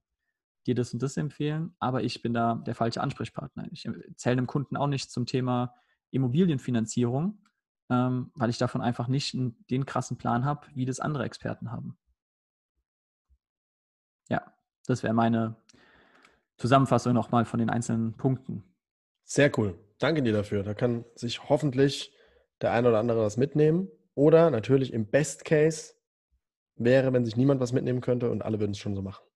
[0.69, 3.67] dir das und das empfehlen, aber ich bin da der falsche Ansprechpartner.
[3.73, 5.75] Ich erzähle dem Kunden auch nicht zum Thema
[6.11, 7.43] Immobilienfinanzierung,
[7.91, 11.99] ähm, weil ich davon einfach nicht den krassen Plan habe, wie das andere Experten haben.
[14.29, 14.53] Ja,
[14.87, 15.57] das wäre meine
[16.59, 18.63] Zusammenfassung nochmal von den einzelnen Punkten.
[19.25, 19.79] Sehr cool.
[19.99, 20.63] Danke dir dafür.
[20.63, 22.13] Da kann sich hoffentlich
[22.61, 23.89] der eine oder andere was mitnehmen.
[24.15, 25.95] Oder natürlich im Best Case
[26.75, 29.28] wäre, wenn sich niemand was mitnehmen könnte und alle würden es schon so machen.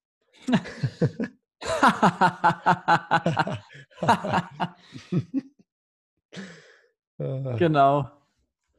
[7.59, 8.11] Genau.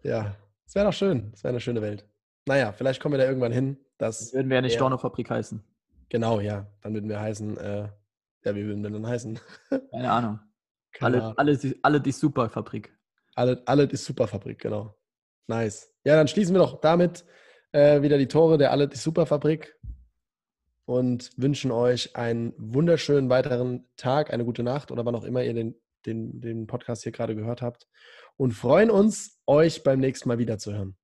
[0.04, 0.36] Ja,
[0.66, 1.32] es wäre doch schön.
[1.34, 2.06] Es wäre eine schöne Welt.
[2.46, 3.78] Naja, vielleicht kommen wir da irgendwann hin.
[3.98, 5.64] Dass würden wir ja nicht Storno-Fabrik heißen.
[6.10, 6.68] Genau, ja.
[6.82, 7.90] Dann würden wir heißen, äh,
[8.44, 9.40] ja, wie würden wir dann heißen?
[9.92, 10.40] Keine Ahnung.
[10.92, 12.96] Keine alle, alle, alle die Superfabrik.
[13.36, 14.96] Alle, alle die Superfabrik, genau.
[15.48, 15.92] Nice.
[16.04, 17.26] Ja, dann schließen wir doch damit
[17.72, 19.76] äh, wieder die Tore der Alle die Superfabrik
[20.86, 25.54] und wünschen euch einen wunderschönen weiteren Tag, eine gute Nacht oder wann auch immer ihr
[25.54, 25.76] den,
[26.06, 27.88] den, den Podcast hier gerade gehört habt
[28.38, 30.98] und freuen uns, euch beim nächsten Mal wiederzuhören.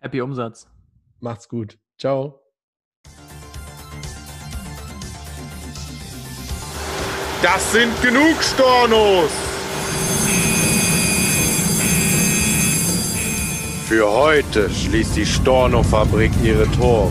[0.00, 0.68] Happy Umsatz.
[1.20, 1.78] Macht's gut.
[1.98, 2.40] Ciao.
[7.42, 9.30] Das sind genug Stornos!
[13.88, 17.10] Für heute schließt die Storno-Fabrik ihre Tore.